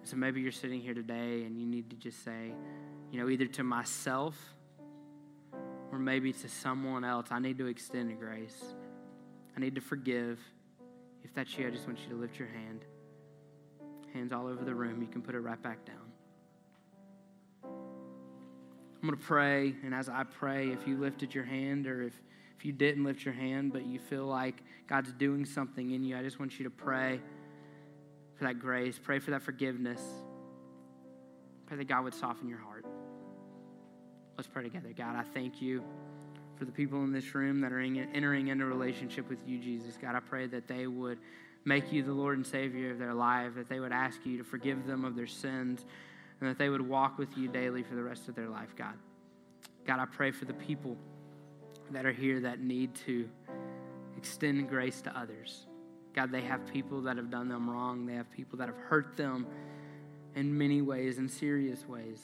So 0.04 0.14
maybe 0.14 0.40
you're 0.40 0.52
sitting 0.52 0.80
here 0.80 0.94
today 0.94 1.42
and 1.42 1.58
you 1.58 1.66
need 1.66 1.90
to 1.90 1.96
just 1.96 2.24
say, 2.24 2.52
you 3.10 3.18
know, 3.20 3.28
either 3.28 3.46
to 3.46 3.64
myself 3.64 4.55
or 5.92 5.98
maybe 5.98 6.32
to 6.32 6.48
someone 6.48 7.04
else, 7.04 7.28
I 7.30 7.38
need 7.38 7.58
to 7.58 7.66
extend 7.66 8.18
grace. 8.18 8.64
I 9.56 9.60
need 9.60 9.74
to 9.74 9.80
forgive. 9.80 10.38
If 11.24 11.34
that's 11.34 11.56
you, 11.56 11.66
I 11.66 11.70
just 11.70 11.86
want 11.86 11.98
you 12.00 12.10
to 12.10 12.20
lift 12.20 12.38
your 12.38 12.48
hand. 12.48 12.84
Hands 14.12 14.32
all 14.32 14.46
over 14.46 14.64
the 14.64 14.74
room. 14.74 15.00
You 15.00 15.08
can 15.08 15.22
put 15.22 15.34
it 15.34 15.40
right 15.40 15.60
back 15.62 15.84
down. 15.84 15.96
I'm 17.64 19.08
going 19.08 19.18
to 19.18 19.24
pray, 19.24 19.74
and 19.84 19.94
as 19.94 20.08
I 20.08 20.24
pray, 20.24 20.68
if 20.68 20.86
you 20.86 20.98
lifted 20.98 21.34
your 21.34 21.44
hand 21.44 21.86
or 21.86 22.02
if, 22.02 22.14
if 22.58 22.64
you 22.64 22.72
didn't 22.72 23.04
lift 23.04 23.24
your 23.24 23.34
hand, 23.34 23.72
but 23.72 23.86
you 23.86 23.98
feel 23.98 24.26
like 24.26 24.62
God's 24.88 25.12
doing 25.12 25.44
something 25.44 25.92
in 25.92 26.02
you, 26.02 26.16
I 26.16 26.22
just 26.22 26.40
want 26.40 26.58
you 26.58 26.64
to 26.64 26.70
pray 26.70 27.20
for 28.34 28.44
that 28.44 28.58
grace. 28.58 28.98
Pray 29.02 29.18
for 29.18 29.30
that 29.30 29.42
forgiveness. 29.42 30.00
Pray 31.66 31.76
that 31.78 31.88
God 31.88 32.04
would 32.04 32.14
soften 32.14 32.48
your 32.48 32.58
heart. 32.58 32.75
Let's 34.36 34.48
pray 34.48 34.64
together. 34.64 34.90
God, 34.96 35.16
I 35.16 35.22
thank 35.22 35.62
you 35.62 35.82
for 36.56 36.66
the 36.66 36.72
people 36.72 37.02
in 37.04 37.12
this 37.12 37.34
room 37.34 37.60
that 37.62 37.72
are 37.72 37.80
entering 37.80 38.48
into 38.48 38.66
relationship 38.66 39.28
with 39.28 39.38
you, 39.46 39.58
Jesus. 39.58 39.96
God, 40.00 40.14
I 40.14 40.20
pray 40.20 40.46
that 40.46 40.68
they 40.68 40.86
would 40.86 41.18
make 41.64 41.90
you 41.90 42.02
the 42.02 42.12
Lord 42.12 42.36
and 42.36 42.46
Savior 42.46 42.92
of 42.92 42.98
their 42.98 43.14
life, 43.14 43.54
that 43.56 43.68
they 43.68 43.80
would 43.80 43.92
ask 43.92 44.20
you 44.24 44.36
to 44.38 44.44
forgive 44.44 44.86
them 44.86 45.04
of 45.04 45.16
their 45.16 45.26
sins, 45.26 45.84
and 46.40 46.50
that 46.50 46.58
they 46.58 46.68
would 46.68 46.86
walk 46.86 47.18
with 47.18 47.36
you 47.36 47.48
daily 47.48 47.82
for 47.82 47.94
the 47.94 48.02
rest 48.02 48.28
of 48.28 48.34
their 48.34 48.48
life, 48.48 48.74
God. 48.76 48.94
God, 49.86 50.00
I 50.00 50.04
pray 50.04 50.30
for 50.32 50.44
the 50.44 50.54
people 50.54 50.96
that 51.90 52.04
are 52.04 52.12
here 52.12 52.40
that 52.40 52.60
need 52.60 52.94
to 53.06 53.28
extend 54.18 54.68
grace 54.68 55.00
to 55.02 55.18
others. 55.18 55.66
God, 56.14 56.30
they 56.30 56.42
have 56.42 56.66
people 56.72 57.00
that 57.02 57.16
have 57.16 57.30
done 57.30 57.48
them 57.48 57.70
wrong. 57.70 58.06
They 58.06 58.14
have 58.14 58.30
people 58.30 58.58
that 58.58 58.68
have 58.68 58.76
hurt 58.76 59.16
them 59.16 59.46
in 60.34 60.56
many 60.56 60.82
ways, 60.82 61.18
in 61.18 61.28
serious 61.28 61.86
ways. 61.88 62.20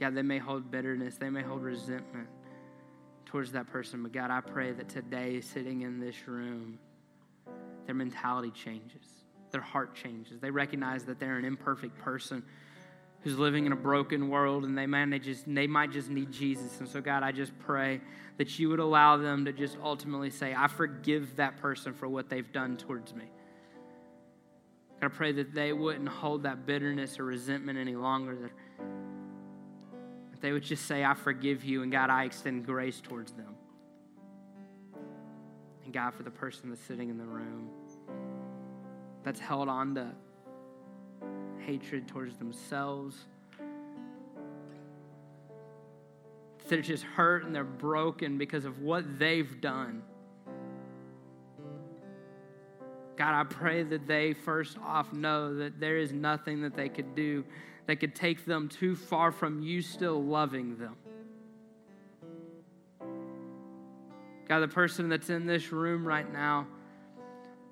God, 0.00 0.14
they 0.14 0.22
may 0.22 0.38
hold 0.38 0.70
bitterness, 0.70 1.16
they 1.16 1.28
may 1.28 1.42
hold 1.42 1.62
resentment 1.62 2.26
towards 3.26 3.52
that 3.52 3.68
person. 3.68 4.02
But 4.02 4.12
God, 4.12 4.30
I 4.30 4.40
pray 4.40 4.72
that 4.72 4.88
today, 4.88 5.40
sitting 5.42 5.82
in 5.82 6.00
this 6.00 6.26
room, 6.26 6.78
their 7.84 7.94
mentality 7.94 8.50
changes, 8.50 9.04
their 9.50 9.60
heart 9.60 9.94
changes. 9.94 10.40
They 10.40 10.50
recognize 10.50 11.04
that 11.04 11.20
they're 11.20 11.36
an 11.36 11.44
imperfect 11.44 11.98
person 11.98 12.42
who's 13.22 13.38
living 13.38 13.66
in 13.66 13.72
a 13.72 13.76
broken 13.76 14.30
world 14.30 14.64
and 14.64 14.76
they 14.76 14.86
might 14.86 15.22
just 15.22 15.44
they 15.52 15.66
might 15.66 15.92
just 15.92 16.08
need 16.08 16.32
Jesus. 16.32 16.80
And 16.80 16.88
so 16.88 17.00
God, 17.00 17.22
I 17.22 17.32
just 17.32 17.56
pray 17.58 18.00
that 18.38 18.58
you 18.58 18.70
would 18.70 18.78
allow 18.78 19.18
them 19.18 19.44
to 19.44 19.52
just 19.52 19.76
ultimately 19.82 20.30
say, 20.30 20.54
I 20.56 20.68
forgive 20.68 21.36
that 21.36 21.58
person 21.58 21.92
for 21.92 22.08
what 22.08 22.30
they've 22.30 22.50
done 22.50 22.78
towards 22.78 23.14
me. 23.14 23.24
God, 25.00 25.12
I 25.12 25.14
pray 25.14 25.32
that 25.32 25.54
they 25.54 25.74
wouldn't 25.74 26.08
hold 26.08 26.44
that 26.44 26.64
bitterness 26.64 27.18
or 27.18 27.24
resentment 27.24 27.78
any 27.78 27.96
longer. 27.96 28.34
That 28.34 28.50
they 30.40 30.52
would 30.52 30.62
just 30.62 30.86
say, 30.86 31.04
I 31.04 31.14
forgive 31.14 31.64
you, 31.64 31.82
and 31.82 31.92
God, 31.92 32.10
I 32.10 32.24
extend 32.24 32.64
grace 32.64 33.00
towards 33.00 33.32
them. 33.32 33.54
And 35.84 35.92
God, 35.92 36.14
for 36.14 36.22
the 36.22 36.30
person 36.30 36.70
that's 36.70 36.82
sitting 36.82 37.10
in 37.10 37.18
the 37.18 37.24
room 37.24 37.68
that's 39.22 39.40
held 39.40 39.68
on 39.68 39.94
to 39.96 40.12
hatred 41.66 42.08
towards 42.08 42.36
themselves, 42.36 43.16
they're 46.68 46.80
just 46.80 47.02
hurt 47.02 47.44
and 47.44 47.54
they're 47.54 47.64
broken 47.64 48.38
because 48.38 48.64
of 48.64 48.80
what 48.80 49.18
they've 49.18 49.60
done. 49.60 50.02
God, 53.16 53.34
I 53.34 53.44
pray 53.44 53.82
that 53.82 54.06
they 54.06 54.32
first 54.32 54.78
off 54.78 55.12
know 55.12 55.56
that 55.56 55.78
there 55.78 55.98
is 55.98 56.12
nothing 56.12 56.62
that 56.62 56.74
they 56.74 56.88
could 56.88 57.14
do 57.14 57.44
that 57.86 57.96
could 57.96 58.14
take 58.14 58.44
them 58.44 58.68
too 58.68 58.94
far 58.96 59.32
from 59.32 59.60
you 59.60 59.82
still 59.82 60.22
loving 60.22 60.76
them. 60.76 60.96
God, 64.48 64.60
the 64.60 64.68
person 64.68 65.08
that's 65.08 65.30
in 65.30 65.46
this 65.46 65.70
room 65.70 66.04
right 66.04 66.30
now 66.32 66.66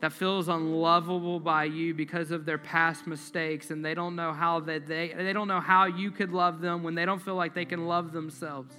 that 0.00 0.12
feels 0.12 0.48
unlovable 0.48 1.40
by 1.40 1.64
you 1.64 1.92
because 1.92 2.30
of 2.30 2.44
their 2.44 2.58
past 2.58 3.06
mistakes 3.06 3.70
and 3.70 3.84
they 3.84 3.94
don't 3.94 4.14
know 4.14 4.32
how 4.32 4.60
that 4.60 4.86
they, 4.86 5.12
they 5.16 5.32
don't 5.32 5.48
know 5.48 5.60
how 5.60 5.86
you 5.86 6.12
could 6.12 6.30
love 6.30 6.60
them 6.60 6.84
when 6.84 6.94
they 6.94 7.04
don't 7.04 7.20
feel 7.20 7.34
like 7.34 7.52
they 7.52 7.64
can 7.64 7.86
love 7.88 8.12
themselves. 8.12 8.72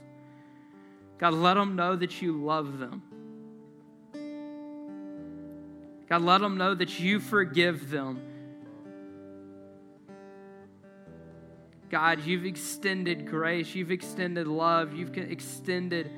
God, 1.17 1.33
let 1.33 1.55
them 1.55 1.75
know 1.75 1.97
that 1.97 2.21
you 2.21 2.41
love 2.41 2.79
them. 2.79 3.03
God, 6.07 6.21
let 6.21 6.39
them 6.39 6.57
know 6.57 6.73
that 6.73 6.99
you 6.99 7.19
forgive 7.19 7.89
them. 7.89 8.21
God, 11.89 12.23
you've 12.23 12.45
extended 12.45 13.25
grace, 13.25 13.73
you've 13.73 13.91
extended 13.91 14.47
love, 14.47 14.93
you've 14.93 15.17
extended 15.17 16.11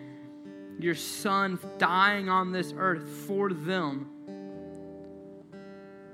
your 0.80 0.96
Son 0.96 1.60
dying 1.78 2.28
on 2.28 2.52
this 2.52 2.74
earth 2.78 3.08
for 3.26 3.52
them. 3.54 4.10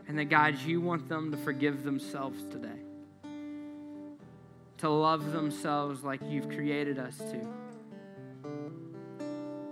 And 0.08 0.18
that, 0.18 0.26
God, 0.26 0.58
you 0.60 0.80
want 0.80 1.10
them 1.10 1.32
to 1.32 1.38
forgive 1.38 1.84
themselves 1.84 2.44
today, 2.46 2.80
to 4.78 4.90
love 4.90 5.32
themselves 5.34 6.04
like 6.04 6.22
you've 6.30 6.50
created 6.50 7.00
us 7.00 7.18
to. 7.18 7.48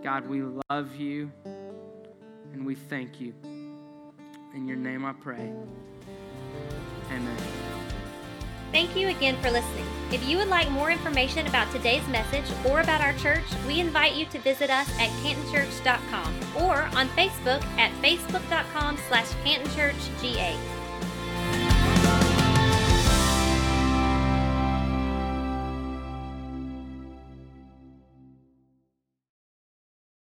God, 0.03 0.27
we 0.27 0.43
love 0.69 0.95
you 0.95 1.31
and 2.53 2.65
we 2.65 2.75
thank 2.75 3.19
you. 3.21 3.33
In 4.53 4.67
your 4.67 4.77
name 4.77 5.05
I 5.05 5.13
pray. 5.13 5.51
Amen. 7.11 7.64
Thank 8.71 8.95
you 8.95 9.07
again 9.09 9.37
for 9.41 9.49
listening. 9.51 9.85
If 10.11 10.27
you 10.27 10.37
would 10.37 10.47
like 10.47 10.69
more 10.69 10.91
information 10.91 11.47
about 11.47 11.71
today's 11.71 12.07
message 12.07 12.45
or 12.65 12.81
about 12.81 13.01
our 13.01 13.13
church, 13.13 13.45
we 13.67 13.79
invite 13.79 14.13
you 14.13 14.25
to 14.27 14.39
visit 14.39 14.69
us 14.69 14.89
at 14.99 15.09
cantonchurch.com 15.23 16.35
or 16.63 16.83
on 16.95 17.07
Facebook 17.09 17.63
at 17.77 17.91
facebook.com 18.01 18.97
slash 19.07 19.27
cantonchurchga. 19.43 20.74